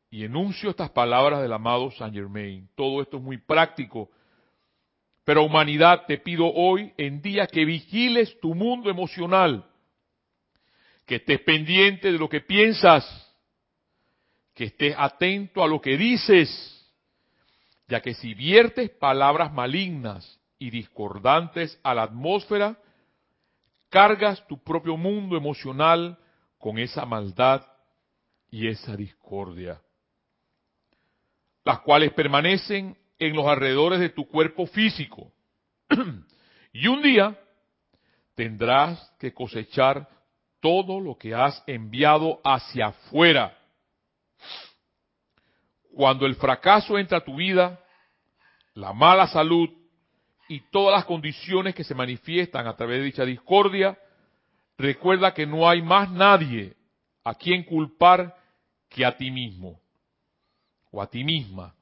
y 0.09 0.23
enuncio 0.23 0.71
estas 0.71 0.89
palabras 0.89 1.43
del 1.43 1.53
amado 1.53 1.91
Saint 1.91 2.15
Germain. 2.15 2.67
Todo 2.75 3.03
esto 3.03 3.17
es 3.17 3.23
muy 3.23 3.37
práctico. 3.37 4.09
Pero 5.23 5.43
humanidad, 5.43 6.07
te 6.07 6.17
pido 6.17 6.51
hoy 6.51 6.91
en 6.97 7.21
día 7.21 7.45
que 7.45 7.63
vigiles 7.63 8.39
tu 8.39 8.55
mundo 8.55 8.89
emocional, 8.89 9.69
que 11.05 11.17
estés 11.17 11.41
pendiente 11.41 12.11
de 12.11 12.17
lo 12.17 12.27
que 12.27 12.41
piensas, 12.41 13.05
que 14.55 14.63
estés 14.63 14.95
atento 14.97 15.63
a 15.63 15.67
lo 15.67 15.79
que 15.79 15.95
dices, 15.95 16.91
ya 17.87 18.01
que 18.01 18.15
si 18.15 18.33
viertes 18.33 18.89
palabras 18.89 19.53
malignas 19.53 20.39
y 20.63 20.69
discordantes 20.69 21.77
a 21.83 21.93
la 21.93 22.03
atmósfera, 22.03 22.77
cargas 23.89 24.47
tu 24.47 24.63
propio 24.63 24.95
mundo 24.95 25.35
emocional 25.35 26.17
con 26.57 26.77
esa 26.77 27.05
maldad 27.05 27.67
y 28.49 28.69
esa 28.69 28.95
discordia. 28.95 29.81
las 31.65 31.79
cuales 31.81 32.13
permanecen 32.13 32.97
en 33.19 33.35
los 33.35 33.45
alrededores 33.45 33.99
de 33.99 34.09
tu 34.09 34.25
cuerpo 34.25 34.65
físico. 34.67 35.33
y 36.73 36.87
un 36.87 37.01
día 37.01 37.37
tendrás 38.33 39.13
que 39.19 39.33
cosechar 39.33 40.07
todo 40.61 41.01
lo 41.01 41.17
que 41.17 41.35
has 41.35 41.61
enviado 41.67 42.39
hacia 42.43 42.87
afuera. 42.87 43.57
Cuando 45.93 46.25
el 46.25 46.35
fracaso 46.35 46.97
entra 46.97 47.17
a 47.17 47.25
tu 47.25 47.35
vida, 47.35 47.81
la 48.75 48.93
mala 48.93 49.27
salud 49.27 49.82
y 50.53 50.59
todas 50.69 50.95
las 50.95 51.05
condiciones 51.05 51.73
que 51.73 51.83
se 51.83 51.95
manifiestan 51.95 52.67
a 52.67 52.75
través 52.75 52.99
de 52.99 53.05
dicha 53.05 53.25
discordia, 53.25 53.97
recuerda 54.77 55.33
que 55.33 55.47
no 55.47 55.67
hay 55.67 55.81
más 55.81 56.11
nadie 56.11 56.75
a 57.23 57.33
quien 57.33 57.63
culpar 57.63 58.37
que 58.87 59.03
a 59.03 59.17
ti 59.17 59.31
mismo 59.31 59.81
o 60.91 61.01
a 61.01 61.09
ti 61.09 61.23
misma. 61.23 61.73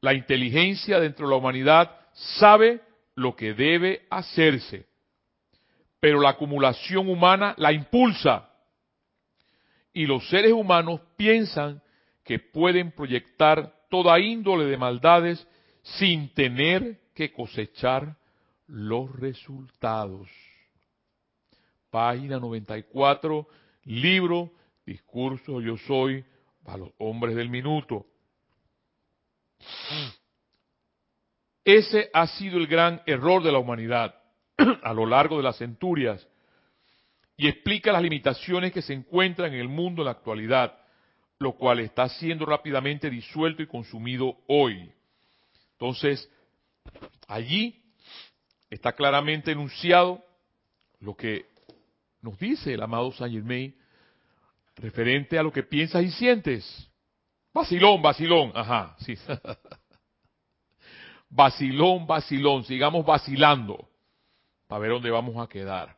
La 0.00 0.14
inteligencia 0.14 0.98
dentro 0.98 1.26
de 1.26 1.32
la 1.32 1.36
humanidad 1.36 1.94
sabe 2.14 2.80
lo 3.14 3.36
que 3.36 3.52
debe 3.52 4.06
hacerse, 4.08 4.86
pero 6.00 6.22
la 6.22 6.30
acumulación 6.30 7.06
humana 7.10 7.54
la 7.58 7.70
impulsa. 7.70 8.48
Y 9.92 10.06
los 10.06 10.26
seres 10.30 10.52
humanos 10.52 11.02
piensan 11.18 11.82
que 12.24 12.38
pueden 12.38 12.92
proyectar 12.92 13.74
toda 13.90 14.18
índole 14.20 14.64
de 14.64 14.78
maldades 14.78 15.46
sin 15.82 16.32
tener 16.32 16.98
que 17.18 17.32
cosechar 17.32 18.16
los 18.68 19.10
resultados. 19.16 20.28
Página 21.90 22.38
94, 22.38 23.48
libro 23.86 24.52
Discurso 24.86 25.60
Yo 25.60 25.76
Soy 25.78 26.24
para 26.62 26.78
los 26.78 26.90
hombres 26.98 27.34
del 27.34 27.48
minuto. 27.48 28.06
Ese 31.64 32.08
ha 32.14 32.28
sido 32.28 32.56
el 32.56 32.68
gran 32.68 33.02
error 33.04 33.42
de 33.42 33.50
la 33.50 33.58
humanidad 33.58 34.14
a 34.84 34.92
lo 34.92 35.04
largo 35.04 35.38
de 35.38 35.42
las 35.42 35.56
centurias 35.56 36.24
y 37.36 37.48
explica 37.48 37.90
las 37.90 38.02
limitaciones 38.02 38.72
que 38.72 38.80
se 38.82 38.92
encuentran 38.94 39.52
en 39.54 39.58
el 39.58 39.68
mundo 39.68 40.02
en 40.02 40.06
la 40.06 40.12
actualidad, 40.12 40.78
lo 41.40 41.56
cual 41.56 41.80
está 41.80 42.08
siendo 42.10 42.46
rápidamente 42.46 43.10
disuelto 43.10 43.60
y 43.60 43.66
consumido 43.66 44.36
hoy. 44.46 44.92
Entonces, 45.72 46.30
allí 47.26 47.82
está 48.70 48.92
claramente 48.92 49.52
enunciado 49.52 50.24
lo 51.00 51.16
que 51.16 51.46
nos 52.20 52.38
dice 52.38 52.74
el 52.74 52.82
amado 52.82 53.12
Saint 53.12 53.34
Germain 53.34 53.74
referente 54.76 55.38
a 55.38 55.42
lo 55.42 55.52
que 55.52 55.62
piensas 55.62 56.02
y 56.04 56.10
sientes. 56.10 56.90
Vacilón, 57.52 58.02
vacilón, 58.02 58.52
ajá, 58.54 58.96
sí. 59.00 59.16
vacilón, 61.30 62.06
vacilón, 62.06 62.64
sigamos 62.64 63.04
vacilando 63.04 63.88
para 64.66 64.80
ver 64.80 64.90
dónde 64.92 65.10
vamos 65.10 65.36
a 65.36 65.48
quedar. 65.48 65.96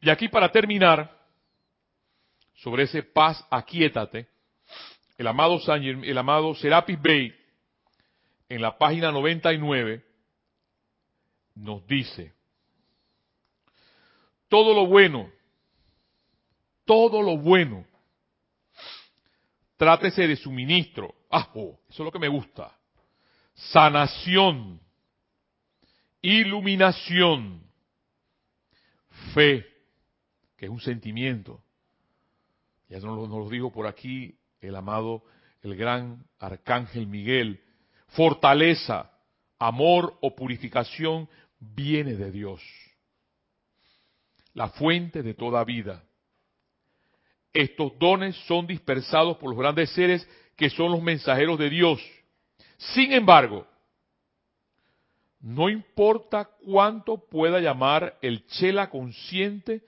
Y 0.00 0.08
aquí 0.10 0.28
para 0.28 0.50
terminar, 0.50 1.14
sobre 2.54 2.84
ese 2.84 3.02
paz, 3.02 3.44
aquíétate, 3.50 4.28
el 5.18 5.26
amado, 5.26 5.60
el 5.74 6.18
amado 6.18 6.54
Serapis 6.54 7.00
Bey, 7.00 7.34
en 8.50 8.60
la 8.60 8.76
página 8.76 9.12
99, 9.12 10.04
nos 11.54 11.86
dice, 11.86 12.34
todo 14.48 14.74
lo 14.74 14.86
bueno, 14.86 15.30
todo 16.84 17.22
lo 17.22 17.38
bueno, 17.38 17.86
trátese 19.76 20.26
de 20.26 20.34
suministro, 20.34 21.14
ah, 21.30 21.48
oh, 21.54 21.78
eso 21.88 22.02
es 22.02 22.04
lo 22.04 22.10
que 22.10 22.18
me 22.18 22.26
gusta, 22.26 22.76
sanación, 23.54 24.80
iluminación, 26.20 27.62
fe, 29.32 29.64
que 30.56 30.66
es 30.66 30.70
un 30.70 30.80
sentimiento. 30.80 31.62
Ya 32.88 32.96
nos 32.96 33.16
lo, 33.16 33.28
nos 33.28 33.44
lo 33.44 33.48
dijo 33.48 33.70
por 33.70 33.86
aquí 33.86 34.36
el 34.60 34.74
amado, 34.74 35.22
el 35.62 35.76
gran 35.76 36.26
arcángel 36.40 37.06
Miguel. 37.06 37.62
Fortaleza, 38.10 39.10
amor 39.58 40.16
o 40.20 40.34
purificación 40.34 41.28
viene 41.58 42.14
de 42.14 42.30
Dios, 42.30 42.62
la 44.54 44.68
fuente 44.68 45.22
de 45.22 45.34
toda 45.34 45.64
vida. 45.64 46.02
Estos 47.52 47.98
dones 47.98 48.36
son 48.46 48.66
dispersados 48.66 49.36
por 49.36 49.50
los 49.50 49.58
grandes 49.58 49.90
seres 49.90 50.28
que 50.56 50.70
son 50.70 50.92
los 50.92 51.02
mensajeros 51.02 51.58
de 51.58 51.70
Dios. 51.70 52.00
Sin 52.76 53.12
embargo, 53.12 53.66
no 55.40 55.68
importa 55.68 56.50
cuánto 56.64 57.16
pueda 57.28 57.60
llamar 57.60 58.18
el 58.22 58.46
chela 58.46 58.90
consciente 58.90 59.82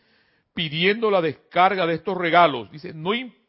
pidiendo 0.54 1.10
la 1.10 1.20
descarga 1.20 1.86
de 1.86 1.94
estos 1.94 2.16
regalos. 2.16 2.70
Dice, 2.70 2.92
no 2.94 3.14
importa 3.14 3.41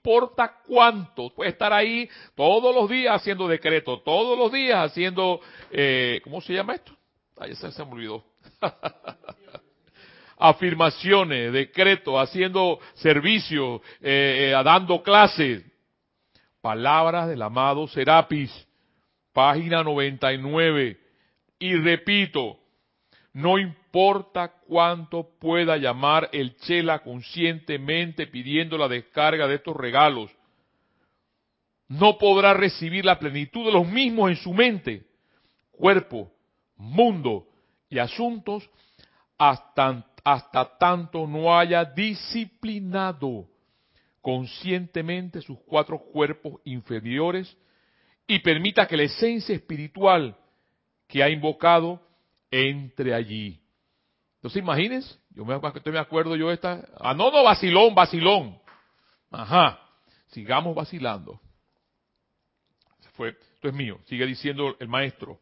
cuánto, 0.67 1.33
puede 1.33 1.51
estar 1.51 1.71
ahí 1.73 2.09
todos 2.35 2.75
los 2.75 2.89
días 2.89 3.15
haciendo 3.15 3.47
decretos, 3.47 4.03
todos 4.03 4.37
los 4.37 4.51
días 4.51 4.91
haciendo, 4.91 5.39
eh, 5.71 6.21
¿cómo 6.23 6.41
se 6.41 6.53
llama 6.53 6.75
esto? 6.75 6.91
Ay, 7.37 7.55
se, 7.55 7.85
me 7.85 7.91
olvidó. 7.91 8.23
Afirmaciones, 10.37 11.53
decretos, 11.53 12.15
haciendo 12.15 12.79
servicio, 12.95 13.81
eh, 14.01 14.51
eh, 14.51 14.63
dando 14.63 15.01
clases. 15.01 15.63
Palabras 16.61 17.27
del 17.29 17.41
amado 17.41 17.87
Serapis, 17.87 18.51
página 19.33 19.83
99 19.83 20.97
y 21.59 21.75
repito, 21.75 22.57
no 23.33 23.57
importa 23.57 23.82
cuánto 24.67 25.29
pueda 25.39 25.77
llamar 25.77 26.29
el 26.31 26.55
chela 26.57 26.99
conscientemente 26.99 28.25
pidiendo 28.25 28.77
la 28.77 28.87
descarga 28.87 29.47
de 29.47 29.55
estos 29.55 29.75
regalos, 29.75 30.31
no 31.87 32.17
podrá 32.17 32.53
recibir 32.53 33.05
la 33.05 33.19
plenitud 33.19 33.65
de 33.65 33.71
los 33.71 33.87
mismos 33.87 34.31
en 34.31 34.37
su 34.37 34.51
mente, 34.51 35.05
cuerpo, 35.71 36.31
mundo 36.75 37.47
y 37.87 37.99
asuntos 37.99 38.67
hasta, 39.37 40.03
hasta 40.23 40.77
tanto 40.77 41.27
no 41.27 41.55
haya 41.55 41.85
disciplinado 41.85 43.47
conscientemente 44.21 45.41
sus 45.41 45.59
cuatro 45.67 45.99
cuerpos 45.99 46.61
inferiores 46.63 47.55
y 48.25 48.39
permita 48.39 48.87
que 48.87 48.97
la 48.97 49.03
esencia 49.03 49.53
espiritual 49.53 50.35
que 51.07 51.21
ha 51.21 51.29
invocado 51.29 52.01
entre 52.49 53.13
allí. 53.13 53.62
Entonces 54.43 54.61
imagínense, 54.61 55.15
yo 55.29 55.45
me, 55.45 55.57
me 55.57 55.99
acuerdo 55.99 56.35
yo 56.35 56.51
esta, 56.51 56.85
ah 56.99 57.13
no, 57.13 57.31
no, 57.31 57.45
vacilón, 57.45 57.95
vacilón. 57.95 58.59
Ajá, 59.31 59.79
sigamos 60.31 60.75
vacilando. 60.75 61.39
Fue, 63.13 63.29
esto 63.29 63.69
es 63.69 63.73
mío, 63.73 63.99
sigue 64.05 64.25
diciendo 64.25 64.75
el 64.81 64.89
maestro. 64.89 65.39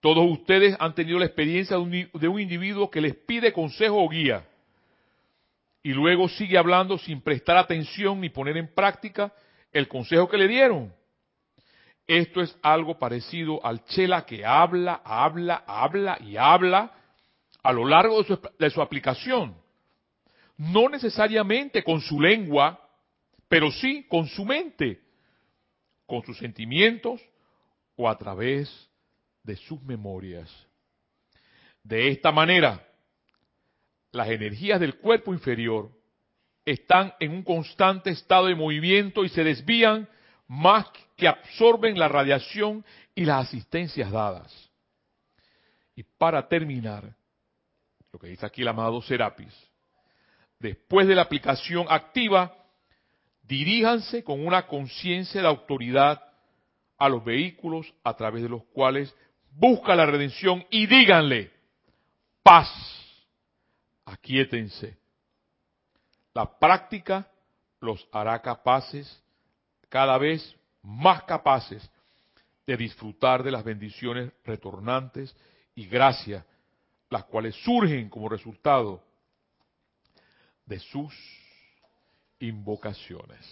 Todos 0.00 0.30
ustedes 0.30 0.76
han 0.78 0.94
tenido 0.94 1.18
la 1.18 1.24
experiencia 1.24 1.78
de 1.78 1.82
un, 1.82 1.90
de 1.90 2.28
un 2.28 2.38
individuo 2.38 2.90
que 2.90 3.00
les 3.00 3.14
pide 3.14 3.50
consejo 3.50 3.96
o 4.04 4.10
guía 4.10 4.46
y 5.82 5.94
luego 5.94 6.28
sigue 6.28 6.58
hablando 6.58 6.98
sin 6.98 7.22
prestar 7.22 7.56
atención 7.56 8.20
ni 8.20 8.28
poner 8.28 8.58
en 8.58 8.74
práctica 8.74 9.32
el 9.72 9.88
consejo 9.88 10.28
que 10.28 10.36
le 10.36 10.48
dieron. 10.48 10.92
Esto 12.06 12.42
es 12.42 12.54
algo 12.60 12.98
parecido 12.98 13.64
al 13.64 13.86
chela 13.86 14.26
que 14.26 14.44
habla, 14.44 15.00
habla, 15.02 15.64
habla 15.66 16.18
y 16.20 16.36
habla 16.36 16.92
a 17.66 17.72
lo 17.72 17.84
largo 17.84 18.22
de 18.58 18.70
su, 18.70 18.80
aplicación. 18.80 19.56
No 20.56 20.88
necesariamente 20.88 21.82
con 21.82 22.00
su 22.00 22.20
lengua, 22.20 22.80
pero 23.48 23.72
sí 23.72 24.06
con 24.08 24.28
su 24.28 24.44
mente, 24.44 25.00
con 26.06 26.22
sus 26.22 26.38
sentimientos 26.38 27.20
o 27.96 28.08
a 28.08 28.16
través 28.16 28.88
de 29.42 29.56
sus 29.56 29.82
memorias. 29.82 30.48
De 31.82 32.08
esta 32.08 32.30
manera, 32.30 32.86
las 34.12 34.28
energías 34.28 34.78
del 34.78 34.98
cuerpo 34.98 35.34
inferior 35.34 35.90
están 36.64 37.14
en 37.18 37.32
un 37.32 37.42
constante 37.42 38.10
estado 38.10 38.46
de 38.46 38.54
movimiento 38.54 39.24
y 39.24 39.28
se 39.28 39.42
desvían 39.42 40.08
más 40.46 40.86
que 41.16 41.26
absorben 41.26 41.98
la 41.98 42.06
radiación 42.06 42.84
y 43.12 43.24
las 43.24 43.48
asistencias 43.48 44.12
dadas. 44.12 44.70
Y 45.96 46.04
para 46.04 46.46
terminar, 46.46 47.16
lo 48.16 48.20
que 48.20 48.28
dice 48.28 48.46
aquí 48.46 48.62
el 48.62 48.68
amado 48.68 49.02
Serapis, 49.02 49.52
después 50.58 51.06
de 51.06 51.14
la 51.14 51.20
aplicación 51.20 51.84
activa, 51.90 52.50
diríjanse 53.42 54.24
con 54.24 54.46
una 54.46 54.66
conciencia 54.66 55.42
de 55.42 55.46
autoridad 55.46 56.22
a 56.96 57.10
los 57.10 57.22
vehículos 57.22 57.92
a 58.02 58.14
través 58.16 58.42
de 58.42 58.48
los 58.48 58.64
cuales 58.72 59.14
busca 59.50 59.94
la 59.94 60.06
redención 60.06 60.64
y 60.70 60.86
díganle, 60.86 61.52
paz, 62.42 62.70
aquíétense. 64.06 64.96
La 66.32 66.58
práctica 66.58 67.30
los 67.80 68.08
hará 68.12 68.40
capaces 68.40 69.22
cada 69.90 70.16
vez 70.16 70.56
más 70.82 71.22
capaces 71.24 71.86
de 72.66 72.78
disfrutar 72.78 73.42
de 73.42 73.50
las 73.50 73.62
bendiciones 73.62 74.32
retornantes 74.42 75.36
y 75.74 75.86
gracias, 75.86 76.46
las 77.10 77.24
cuales 77.24 77.54
surgen 77.56 78.08
como 78.08 78.28
resultado 78.28 79.02
de 80.64 80.78
sus 80.80 81.14
invocaciones. 82.40 83.46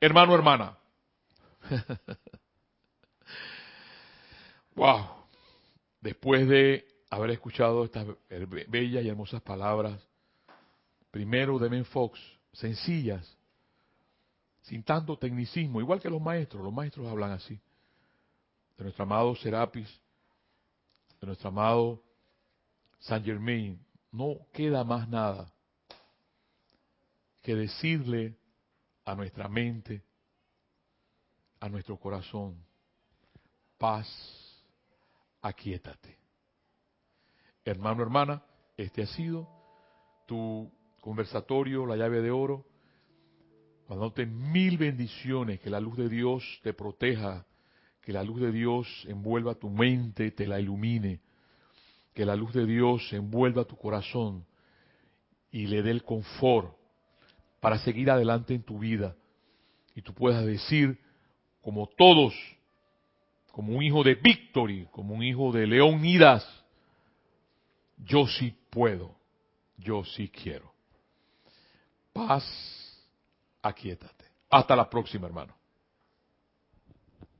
Hermano, 0.00 0.34
hermana. 0.34 0.78
wow. 4.74 5.06
Después 6.00 6.48
de 6.48 6.86
haber 7.10 7.30
escuchado 7.30 7.84
estas 7.84 8.06
bellas 8.68 9.04
y 9.04 9.08
hermosas 9.08 9.42
palabras, 9.42 10.00
primero 11.10 11.58
de 11.58 11.68
Ben 11.68 11.84
Fox, 11.84 12.20
sencillas, 12.52 13.36
sin 14.62 14.82
tanto 14.82 15.16
tecnicismo, 15.16 15.80
igual 15.80 16.00
que 16.00 16.10
los 16.10 16.20
maestros, 16.20 16.62
los 16.62 16.72
maestros 16.72 17.08
hablan 17.08 17.32
así, 17.32 17.58
de 18.76 18.84
nuestro 18.84 19.04
amado 19.04 19.34
Serapis, 19.34 19.88
de 21.20 21.26
nuestro 21.26 21.48
amado 21.48 22.02
Saint 22.98 23.24
Germain, 23.24 23.78
no 24.12 24.38
queda 24.52 24.84
más 24.84 25.08
nada 25.08 25.52
que 27.42 27.54
decirle 27.54 28.36
a 29.04 29.14
nuestra 29.14 29.48
mente, 29.48 30.02
a 31.60 31.68
nuestro 31.68 31.96
corazón, 31.98 32.62
paz, 33.78 34.06
aquietate. 35.40 36.18
Hermano, 37.64 38.02
hermana, 38.02 38.42
este 38.76 39.02
ha 39.02 39.06
sido 39.06 39.48
tu 40.26 40.70
conversatorio, 41.00 41.86
la 41.86 41.96
llave 41.96 42.20
de 42.20 42.30
oro, 42.30 42.66
mandándote 43.88 44.26
mil 44.26 44.76
bendiciones, 44.76 45.60
que 45.60 45.70
la 45.70 45.80
luz 45.80 45.96
de 45.96 46.08
Dios 46.08 46.42
te 46.62 46.74
proteja, 46.74 47.46
que 48.08 48.14
la 48.14 48.24
luz 48.24 48.40
de 48.40 48.50
Dios 48.50 48.88
envuelva 49.06 49.54
tu 49.54 49.68
mente, 49.68 50.30
te 50.30 50.46
la 50.46 50.58
ilumine, 50.58 51.20
que 52.14 52.24
la 52.24 52.36
luz 52.36 52.54
de 52.54 52.64
Dios 52.64 53.12
envuelva 53.12 53.66
tu 53.66 53.76
corazón 53.76 54.46
y 55.52 55.66
le 55.66 55.82
dé 55.82 55.90
el 55.90 56.02
confort 56.02 56.74
para 57.60 57.78
seguir 57.80 58.10
adelante 58.10 58.54
en 58.54 58.62
tu 58.62 58.78
vida. 58.78 59.14
Y 59.94 60.00
tú 60.00 60.14
puedas 60.14 60.42
decir, 60.46 60.98
como 61.60 61.86
todos, 61.86 62.32
como 63.52 63.76
un 63.76 63.82
hijo 63.82 64.02
de 64.02 64.14
Victory, 64.14 64.88
como 64.90 65.14
un 65.14 65.22
hijo 65.22 65.52
de 65.52 65.66
Leonidas, 65.66 66.46
yo 67.98 68.26
sí 68.26 68.56
puedo, 68.70 69.14
yo 69.76 70.02
sí 70.02 70.30
quiero. 70.30 70.72
Paz 72.14 72.42
aquietate. 73.60 74.24
Hasta 74.48 74.74
la 74.74 74.88
próxima, 74.88 75.26
hermano. 75.26 75.57